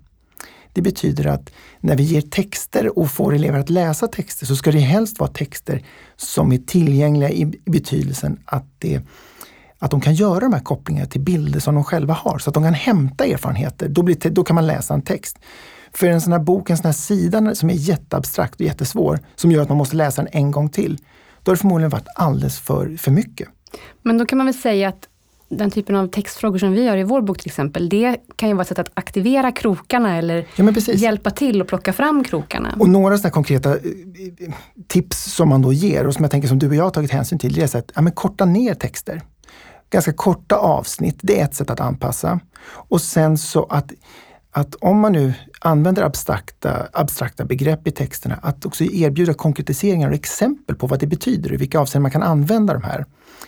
Det 0.73 0.81
betyder 0.81 1.27
att 1.27 1.51
när 1.79 1.95
vi 1.95 2.03
ger 2.03 2.21
texter 2.21 2.99
och 2.99 3.11
får 3.11 3.35
elever 3.35 3.59
att 3.59 3.69
läsa 3.69 4.07
texter 4.07 4.45
så 4.45 4.55
ska 4.55 4.71
det 4.71 4.79
helst 4.79 5.19
vara 5.19 5.29
texter 5.29 5.83
som 6.15 6.51
är 6.51 6.57
tillgängliga 6.57 7.29
i 7.29 7.45
betydelsen 7.65 8.39
att, 8.45 8.65
det, 8.77 9.01
att 9.79 9.91
de 9.91 10.01
kan 10.01 10.13
göra 10.13 10.39
de 10.39 10.53
här 10.53 10.59
kopplingarna 10.59 11.07
till 11.07 11.21
bilder 11.21 11.59
som 11.59 11.75
de 11.75 11.83
själva 11.83 12.13
har, 12.13 12.39
så 12.39 12.49
att 12.49 12.53
de 12.53 12.63
kan 12.63 12.73
hämta 12.73 13.25
erfarenheter. 13.25 13.89
Då, 13.89 14.01
blir, 14.01 14.29
då 14.29 14.43
kan 14.43 14.55
man 14.55 14.67
läsa 14.67 14.93
en 14.93 15.01
text. 15.01 15.39
För 15.95 16.07
en 16.07 16.21
sån 16.21 16.31
här 16.31 16.39
bok, 16.39 16.69
en 16.69 16.77
sån 16.77 16.85
här 16.85 16.93
sida 16.93 17.55
som 17.55 17.69
är 17.69 17.73
jätteabstrakt 17.73 18.55
och 18.55 18.61
jättesvår, 18.61 19.19
som 19.35 19.51
gör 19.51 19.61
att 19.61 19.69
man 19.69 19.77
måste 19.77 19.95
läsa 19.95 20.23
den 20.23 20.31
en 20.33 20.51
gång 20.51 20.69
till, 20.69 20.97
då 21.43 21.49
har 21.49 21.55
det 21.55 21.59
förmodligen 21.59 21.89
varit 21.89 22.07
alldeles 22.15 22.59
för, 22.59 22.97
för 22.97 23.11
mycket. 23.11 23.49
Men 24.01 24.17
då 24.17 24.25
kan 24.25 24.37
man 24.37 24.47
väl 24.47 24.53
säga 24.53 24.89
att 24.89 25.07
den 25.49 25.71
typen 25.71 25.95
av 25.95 26.07
textfrågor 26.07 26.57
som 26.57 26.71
vi 26.71 26.83
gör 26.83 26.97
i 26.97 27.03
vår 27.03 27.21
bok 27.21 27.37
till 27.37 27.49
exempel, 27.49 27.89
det 27.89 28.17
kan 28.35 28.49
ju 28.49 28.55
vara 28.55 28.61
ett 28.61 28.67
sätt 28.67 28.79
att 28.79 28.91
aktivera 28.93 29.51
krokarna 29.51 30.17
eller 30.17 30.47
ja, 30.55 30.71
hjälpa 30.93 31.31
till 31.31 31.61
att 31.61 31.67
plocka 31.67 31.93
fram 31.93 32.23
krokarna. 32.23 32.75
Och 32.79 32.89
några 32.89 33.17
sådana 33.17 33.31
konkreta 33.31 33.71
eh, 33.71 33.79
tips 34.87 35.33
som 35.33 35.49
man 35.49 35.61
då 35.61 35.73
ger 35.73 36.07
och 36.07 36.13
som 36.13 36.23
jag 36.23 36.31
tänker 36.31 36.47
som 36.47 36.59
du 36.59 36.67
och 36.67 36.75
jag 36.75 36.83
har 36.83 36.91
tagit 36.91 37.11
hänsyn 37.11 37.39
till, 37.39 37.53
det 37.53 37.75
är 37.75 37.79
att 37.79 37.91
ja, 37.95 38.01
men 38.01 38.13
korta 38.13 38.45
ner 38.45 38.73
texter. 38.73 39.21
Ganska 39.89 40.13
korta 40.13 40.55
avsnitt, 40.55 41.19
det 41.21 41.39
är 41.39 41.43
ett 41.43 41.55
sätt 41.55 41.69
att 41.69 41.79
anpassa. 41.79 42.39
Och 42.67 43.01
sen 43.01 43.37
så 43.37 43.63
att 43.63 43.91
att 44.57 44.75
om 44.75 44.99
man 44.99 45.11
nu 45.11 45.33
använder 45.59 46.03
abstrakta, 46.03 46.87
abstrakta 46.93 47.45
begrepp 47.45 47.87
i 47.87 47.91
texterna, 47.91 48.39
att 48.41 48.65
också 48.65 48.83
erbjuda 48.83 49.33
konkretiseringar 49.33 50.09
och 50.09 50.15
exempel 50.15 50.75
på 50.75 50.87
vad 50.87 50.99
det 50.99 51.07
betyder 51.07 51.49
och 51.49 51.55
i 51.55 51.57
vilka 51.57 51.79
avseenden 51.79 52.01
man 52.01 52.11
kan 52.11 52.23
använda 52.23 52.73
de 52.73 52.83
här 52.83 53.05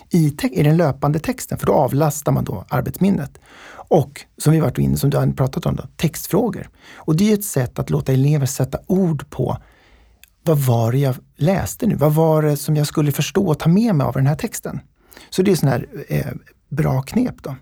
i, 0.10 0.38
i 0.52 0.64
den 0.64 0.78
löpande 0.78 1.20
texten, 1.20 1.58
för 1.58 1.66
då 1.66 1.74
avlastar 1.74 2.32
man 2.32 2.44
då 2.44 2.66
arbetsminnet. 2.70 3.40
Och 3.90 4.26
som 4.38 4.54
vi 4.54 4.60
varit 4.60 4.78
inne 4.78 4.98
som 4.98 5.10
du 5.10 5.18
har 5.18 5.28
pratat 5.28 5.66
om, 5.66 5.76
då, 5.76 5.84
textfrågor. 5.96 6.70
Och 6.96 7.16
det 7.16 7.32
är 7.32 7.34
ett 7.34 7.46
sätt 7.46 7.80
att 7.80 7.90
låta 7.90 8.14
elever 8.14 8.46
sätta 8.46 8.80
ord 8.88 9.30
på 9.30 9.58
vad 10.44 10.58
var 10.58 10.92
det 10.92 10.98
jag 10.98 11.16
läste 11.36 11.88
nu? 11.88 11.96
Vad 11.96 12.14
var 12.14 12.42
det 12.42 12.58
som 12.58 12.76
jag 12.76 12.88
skulle 12.88 13.12
förstå 13.12 13.48
och 13.48 13.60
ta 13.60 13.70
med 13.70 13.96
mig 13.96 14.06
av 14.06 14.14
den 14.14 14.28
här 14.28 14.36
texten? 14.36 14.80
Så 15.30 15.42
det 15.42 15.52
är 15.52 15.56
sådana 15.56 15.78
här 15.78 15.88
eh, 16.08 16.34
bra 16.70 17.02
knep 17.02 17.44
då. 17.44 17.56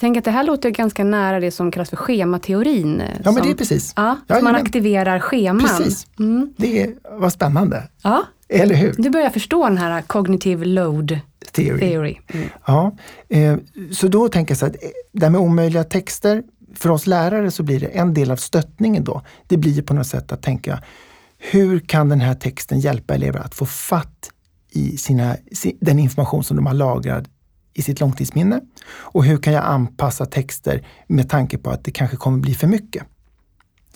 Jag 0.00 0.02
tänker 0.02 0.20
att 0.20 0.24
det 0.24 0.30
här 0.30 0.44
låter 0.44 0.70
ganska 0.70 1.04
nära 1.04 1.40
det 1.40 1.50
som 1.50 1.70
kallas 1.70 1.90
för 1.90 1.96
schemateorin. 1.96 3.02
Ja, 3.16 3.24
som, 3.24 3.34
men 3.34 3.44
det 3.44 3.50
är 3.50 3.54
precis. 3.54 3.92
Ja, 3.96 4.16
ja 4.26 4.40
man 4.40 4.54
aktiverar 4.54 5.20
scheman. 5.20 5.68
Precis. 5.68 6.06
Mm. 6.18 6.54
Det 6.56 6.94
var 7.10 7.30
spännande. 7.30 7.88
Ja. 8.02 8.22
Eller 8.48 8.74
hur? 8.74 8.94
Du 8.98 9.10
börjar 9.10 9.30
förstå 9.30 9.64
den 9.64 9.78
här 9.78 10.02
cognitive 10.02 10.64
load 10.64 11.18
theory. 11.52 11.80
theory. 11.80 12.18
Mm. 12.32 12.48
Ja, 12.66 12.96
eh, 13.28 13.56
så 13.92 14.08
då 14.08 14.28
tänker 14.28 14.50
jag 14.50 14.58
så 14.58 14.66
att 14.66 14.74
eh, 14.74 14.88
det 15.12 15.26
här 15.26 15.30
med 15.30 15.40
omöjliga 15.40 15.84
texter, 15.84 16.42
för 16.74 16.90
oss 16.90 17.06
lärare 17.06 17.50
så 17.50 17.62
blir 17.62 17.80
det 17.80 17.86
en 17.86 18.14
del 18.14 18.30
av 18.30 18.36
stöttningen 18.36 19.04
då. 19.04 19.22
Det 19.46 19.56
blir 19.56 19.82
på 19.82 19.94
något 19.94 20.06
sätt 20.06 20.32
att 20.32 20.42
tänka, 20.42 20.82
hur 21.38 21.80
kan 21.80 22.08
den 22.08 22.20
här 22.20 22.34
texten 22.34 22.80
hjälpa 22.80 23.14
elever 23.14 23.40
att 23.40 23.54
få 23.54 23.66
fatt 23.66 24.30
i 24.70 24.96
sina, 24.96 25.36
den 25.80 25.98
information 25.98 26.44
som 26.44 26.56
de 26.56 26.66
har 26.66 26.74
lagrat 26.74 27.24
i 27.80 27.82
sitt 27.82 28.00
långtidsminne? 28.00 28.60
Och 28.90 29.24
hur 29.24 29.36
kan 29.36 29.52
jag 29.52 29.64
anpassa 29.64 30.26
texter 30.26 30.86
med 31.06 31.28
tanke 31.28 31.58
på 31.58 31.70
att 31.70 31.84
det 31.84 31.90
kanske 31.90 32.16
kommer 32.16 32.38
bli 32.38 32.54
för 32.54 32.66
mycket? 32.66 33.02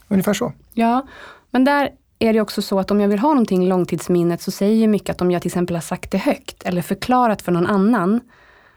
Ungefär 0.08 0.34
så. 0.34 0.52
Ja, 0.72 1.06
men 1.50 1.64
där 1.64 1.90
är 2.18 2.32
det 2.32 2.40
också 2.40 2.62
så 2.62 2.78
att 2.78 2.90
om 2.90 3.00
jag 3.00 3.08
vill 3.08 3.18
ha 3.18 3.28
någonting 3.28 3.64
i 3.64 3.68
långtidsminnet 3.68 4.42
så 4.42 4.50
säger 4.50 4.88
mycket 4.88 5.10
att 5.10 5.20
om 5.20 5.30
jag 5.30 5.42
till 5.42 5.48
exempel 5.48 5.76
har 5.76 5.80
sagt 5.80 6.10
det 6.10 6.18
högt 6.18 6.62
eller 6.62 6.82
förklarat 6.82 7.42
för 7.42 7.52
någon 7.52 7.66
annan. 7.66 8.20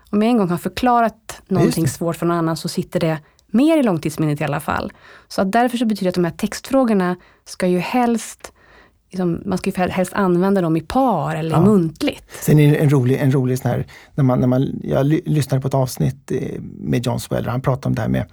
Om 0.09 0.21
jag 0.21 0.31
en 0.31 0.37
gång 0.37 0.49
har 0.49 0.57
förklarat 0.57 1.41
någonting 1.47 1.87
svårt 1.87 2.15
för 2.15 2.25
någon 2.25 2.37
annan 2.37 2.57
så 2.57 2.69
sitter 2.69 2.99
det 2.99 3.19
mer 3.47 3.77
i 3.77 3.83
långtidsminnet 3.83 4.41
i 4.41 4.43
alla 4.43 4.59
fall. 4.59 4.93
Så 5.27 5.43
därför 5.43 5.77
så 5.77 5.85
betyder 5.85 6.05
det 6.05 6.09
att 6.09 6.15
de 6.15 6.25
här 6.25 6.31
textfrågorna 6.31 7.15
ska 7.45 7.67
ju 7.67 7.79
helst 7.79 8.53
liksom, 9.09 9.41
man 9.45 9.57
ska 9.57 9.69
ju 9.69 9.89
helst 9.89 10.13
använda 10.13 10.61
dem 10.61 10.77
i 10.77 10.81
par 10.81 11.35
eller 11.35 11.51
ja. 11.51 11.61
muntligt. 11.61 12.23
Sen 12.41 12.59
är 12.59 12.71
det 12.71 12.77
en 12.77 12.89
rolig, 12.89 13.15
en 13.15 13.31
rolig 13.31 13.59
sån 13.59 13.71
här, 13.71 13.87
när 14.15 14.23
man, 14.23 14.39
när 14.39 14.47
man, 14.47 14.79
jag 14.83 15.05
lyssnade 15.05 15.61
på 15.61 15.67
ett 15.67 15.73
avsnitt 15.73 16.31
eh, 16.31 16.61
med 16.61 17.05
John 17.05 17.19
Sweller, 17.19 17.49
han 17.49 17.61
pratade 17.61 17.87
om 17.87 17.95
det 17.95 18.01
här 18.01 18.09
med 18.09 18.25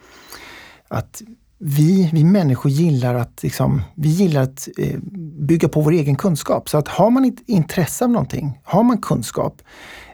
att 0.89 1.23
vi, 1.59 2.11
vi 2.13 2.25
människor 2.25 2.71
gillar 2.71 3.15
att, 3.15 3.43
liksom, 3.43 3.83
vi 3.95 4.09
gillar 4.09 4.43
att 4.43 4.69
eh, 4.79 4.99
bygga 5.39 5.69
på 5.69 5.81
vår 5.81 5.93
egen 5.93 6.17
kunskap. 6.17 6.69
Så 6.69 6.79
att 6.79 6.89
har 6.89 7.11
man 7.11 7.25
ett 7.25 7.43
intresse 7.47 8.05
av 8.05 8.11
någonting, 8.11 8.61
har 8.65 8.83
man 8.83 8.99
kunskap, 8.99 9.63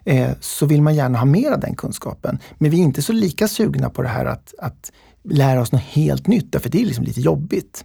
eh, 0.05 0.31
så 0.40 0.67
vill 0.67 0.83
man 0.83 0.95
gärna 0.95 1.19
ha 1.19 1.25
mer 1.25 1.50
av 1.50 1.61
den 1.61 1.75
kunskapen. 1.75 2.38
Men 2.59 2.71
vi 2.71 2.81
är 2.81 2.85
inte 2.85 3.02
så 3.02 3.12
lika 3.12 3.49
sugna 3.49 3.90
på 3.90 4.02
det 4.02 4.09
här 4.09 4.25
att, 4.25 4.55
att 4.59 4.93
lära 5.25 5.61
oss 5.61 5.73
något 5.73 5.83
helt 5.83 6.26
nytt, 6.26 6.52
därför 6.52 6.71
det 6.71 6.83
är 6.83 6.87
liksom 6.87 7.05
lite 7.05 7.21
jobbigt. 7.21 7.85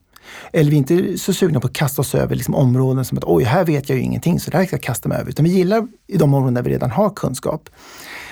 Eller 0.54 0.72
vi 0.72 0.76
är 0.76 0.78
inte 0.78 1.18
så 1.18 1.34
sugna 1.34 1.60
på 1.60 1.68
att 1.68 1.74
kasta 1.74 2.02
oss 2.02 2.16
över 2.16 2.36
liksom 2.36 2.56
områden 2.56 3.06
som 3.06 3.18
att 3.18 3.24
oj, 3.24 3.44
här 3.44 3.66
vet 3.66 3.90
jag 3.90 3.98
ju 3.98 4.04
ingenting, 4.04 4.40
så 4.40 4.52
det 4.52 4.58
här 4.58 4.66
ska 4.66 4.76
jag 4.76 4.84
kasta 4.84 5.10
mig 5.10 5.18
över. 5.18 5.30
Utan 5.30 5.46
vi 5.46 5.52
gillar 5.52 5.88
i 6.08 6.18
de 6.18 6.34
områden 6.34 6.54
där 6.54 6.62
vi 6.62 6.70
redan 6.70 6.92
har 6.92 7.10
kunskap. 7.10 7.70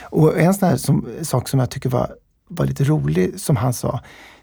Och 0.04 0.40
en 0.40 0.54
sån 0.54 0.70
här 0.70 0.78
som, 0.78 1.06
sak 1.22 1.50
som 1.50 1.60
jag 1.60 1.70
tycker 1.70 1.90
var, 1.90 2.16
var 2.48 2.66
lite 2.66 2.84
rolig, 2.84 3.40
som 3.40 3.56
han 3.56 3.74
sa, 3.74 4.00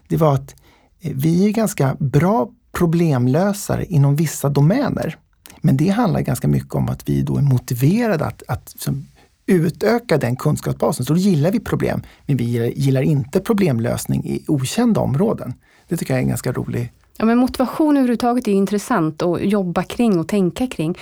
det 0.07 0.17
var 0.17 0.33
att 0.33 0.55
eh, 1.01 1.11
vi 1.15 1.47
är 1.47 1.49
ganska 1.49 1.95
bra 1.99 2.49
problemlösare 2.71 3.85
inom 3.85 4.15
vissa 4.15 4.49
domäner. 4.49 5.17
Men 5.61 5.77
det 5.77 5.89
handlar 5.89 6.21
ganska 6.21 6.47
mycket 6.47 6.75
om 6.75 6.89
att 6.89 7.09
vi 7.09 7.21
då 7.21 7.37
är 7.37 7.41
motiverade 7.41 8.25
att, 8.25 8.43
att 8.47 8.69
som, 8.69 9.05
utöka 9.45 10.17
den 10.17 10.35
kunskapsbasen. 10.35 11.05
Så 11.05 11.13
då 11.13 11.19
gillar 11.19 11.51
vi 11.51 11.59
problem, 11.59 12.01
men 12.25 12.37
vi 12.37 12.43
gillar, 12.43 12.65
gillar 12.65 13.01
inte 13.01 13.39
problemlösning 13.39 14.25
i 14.25 14.45
okända 14.47 15.01
områden. 15.01 15.53
Det 15.87 15.97
tycker 15.97 16.13
jag 16.13 16.19
är 16.19 16.23
en 16.23 16.29
ganska 16.29 16.51
rolig 16.51 16.93
Ja, 17.21 17.25
men 17.25 17.37
motivation 17.37 17.97
överhuvudtaget 17.97 18.47
är 18.47 18.51
intressant 18.51 19.21
att 19.21 19.41
jobba 19.41 19.83
kring 19.83 20.19
och 20.19 20.27
tänka 20.27 20.67
kring. 20.67 20.97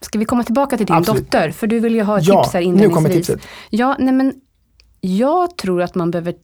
Ska 0.00 0.18
vi 0.18 0.24
komma 0.24 0.44
tillbaka 0.44 0.76
till 0.76 0.86
din 0.86 0.96
Absolut. 0.96 1.22
dotter? 1.22 1.50
För 1.50 1.66
du 1.66 1.80
vill 1.80 1.94
ju 1.94 2.02
ha 2.02 2.20
ja, 2.20 2.42
tips 2.42 2.54
här 2.54 2.60
inledningsvis. 2.60 2.90
nu 2.90 2.94
kommer 2.94 3.08
tipset. 3.08 3.48
Ja, 3.70 3.96
nej 3.98 4.14
men 4.14 4.34
jag 5.00 5.56
tror 5.56 5.82
att 5.82 5.94
man 5.94 6.10
behöver 6.10 6.34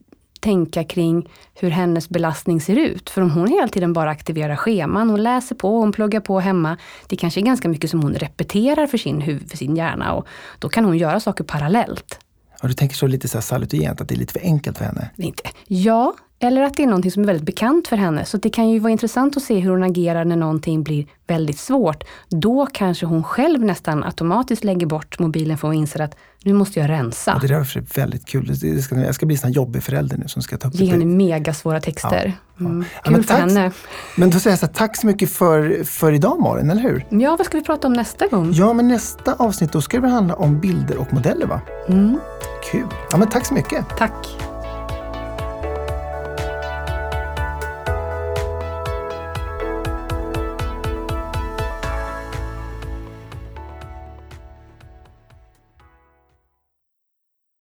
tänka 0.41 0.85
kring 0.85 1.29
hur 1.55 1.71
hennes 1.71 2.09
belastning 2.09 2.61
ser 2.61 2.77
ut. 2.77 3.11
För 3.11 3.23
om 3.23 3.31
hon 3.31 3.49
hela 3.49 3.69
tiden 3.69 3.93
bara 3.93 4.11
aktiverar 4.11 4.57
scheman, 4.57 5.11
hon 5.11 5.23
läser 5.23 5.55
på, 5.55 5.81
hon 5.81 5.93
pluggar 5.93 6.21
på 6.21 6.41
hemma. 6.41 6.77
Det 7.07 7.17
kanske 7.17 7.41
är 7.41 7.45
ganska 7.45 7.69
mycket 7.69 7.91
som 7.91 8.03
hon 8.03 8.15
repeterar 8.15 8.87
för 8.87 8.99
sin, 8.99 9.21
huvud, 9.21 9.51
för 9.51 9.57
sin 9.57 9.77
hjärna 9.77 10.15
och 10.15 10.27
då 10.59 10.69
kan 10.69 10.85
hon 10.85 10.99
göra 10.99 11.21
saker 11.21 11.45
parallellt. 11.45 12.19
Ja, 12.63 12.69
du 12.69 12.75
tänker 12.75 12.97
så 12.97 13.07
lite 13.07 13.29
så 13.29 13.41
salutogent, 13.41 14.01
att 14.01 14.09
det 14.09 14.15
är 14.15 14.19
lite 14.19 14.33
för 14.33 14.41
enkelt 14.41 14.79
för 14.79 14.85
henne? 14.85 15.11
Inte. 15.17 15.43
Ja, 15.67 16.15
eller 16.41 16.63
att 16.63 16.77
det 16.77 16.83
är 16.83 16.87
någonting 16.87 17.11
som 17.11 17.23
är 17.23 17.27
väldigt 17.27 17.47
bekant 17.47 17.89
för 17.89 17.97
henne. 17.97 18.25
Så 18.25 18.37
det 18.37 18.51
kan 18.51 18.69
ju 18.69 18.79
vara 18.79 18.93
intressant 18.93 19.37
att 19.37 19.43
se 19.43 19.59
hur 19.59 19.71
hon 19.71 19.83
agerar 19.83 20.25
när 20.25 20.37
någonting 20.37 20.83
blir 20.83 21.07
väldigt 21.27 21.59
svårt. 21.59 22.05
Då 22.29 22.67
kanske 22.67 23.07
hon 23.07 23.25
själv 23.25 23.65
nästan 23.65 24.05
automatiskt 24.05 24.65
lägger 24.65 24.87
bort 24.87 25.19
mobilen 25.19 25.59
för 25.59 25.69
att 25.69 25.75
inse 25.75 26.05
att 26.05 26.17
nu 26.45 26.53
måste 26.53 26.81
jag 26.81 26.91
rensa. 26.91 27.31
Ja, 27.35 27.49
det 27.49 27.55
där 27.55 27.77
är 27.77 27.95
väldigt 27.95 28.27
kul. 28.27 28.47
Det 28.61 28.83
ska, 28.83 28.97
jag 28.97 29.15
ska 29.15 29.27
bli 29.27 29.39
en 29.43 29.53
jobbig 29.53 29.83
förälder 29.83 30.17
nu 30.17 30.29
som 30.29 30.43
ska 30.43 30.57
ta 30.57 30.69
upp 30.69 30.75
Ge 30.75 30.91
henne 30.91 31.05
megasvåra 31.05 31.81
texter. 31.81 32.33
Ja, 32.57 32.65
mm. 32.65 32.85
Kul 33.05 33.15
ja, 33.15 33.23
för 33.23 33.29
tack, 33.29 33.39
henne. 33.39 33.73
Men 34.17 34.31
då 34.31 34.39
säger 34.39 34.53
jag 34.53 34.59
så 34.59 34.67
här, 34.67 34.73
tack 34.73 34.97
så 34.97 35.07
mycket 35.07 35.31
för, 35.31 35.85
för 35.85 36.13
idag 36.13 36.41
Malin, 36.41 36.71
eller 36.71 36.83
hur? 36.83 37.07
Ja, 37.11 37.37
vad 37.37 37.47
ska 37.47 37.59
vi 37.59 37.65
prata 37.65 37.87
om 37.87 37.93
nästa 37.93 38.27
gång? 38.27 38.53
Ja, 38.53 38.73
men 38.73 38.89
nästa 38.89 39.35
avsnitt 39.35 39.73
då 39.73 39.81
ska 39.81 40.01
det 40.01 40.09
handla 40.09 40.35
om 40.35 40.61
bilder 40.61 40.97
och 40.97 41.13
modeller 41.13 41.47
va? 41.47 41.61
Mm. 41.89 42.19
Kul. 42.73 42.87
Ja, 43.11 43.17
men 43.17 43.29
tack 43.29 43.47
så 43.47 43.55
mycket. 43.55 43.85
Tack. 43.99 44.27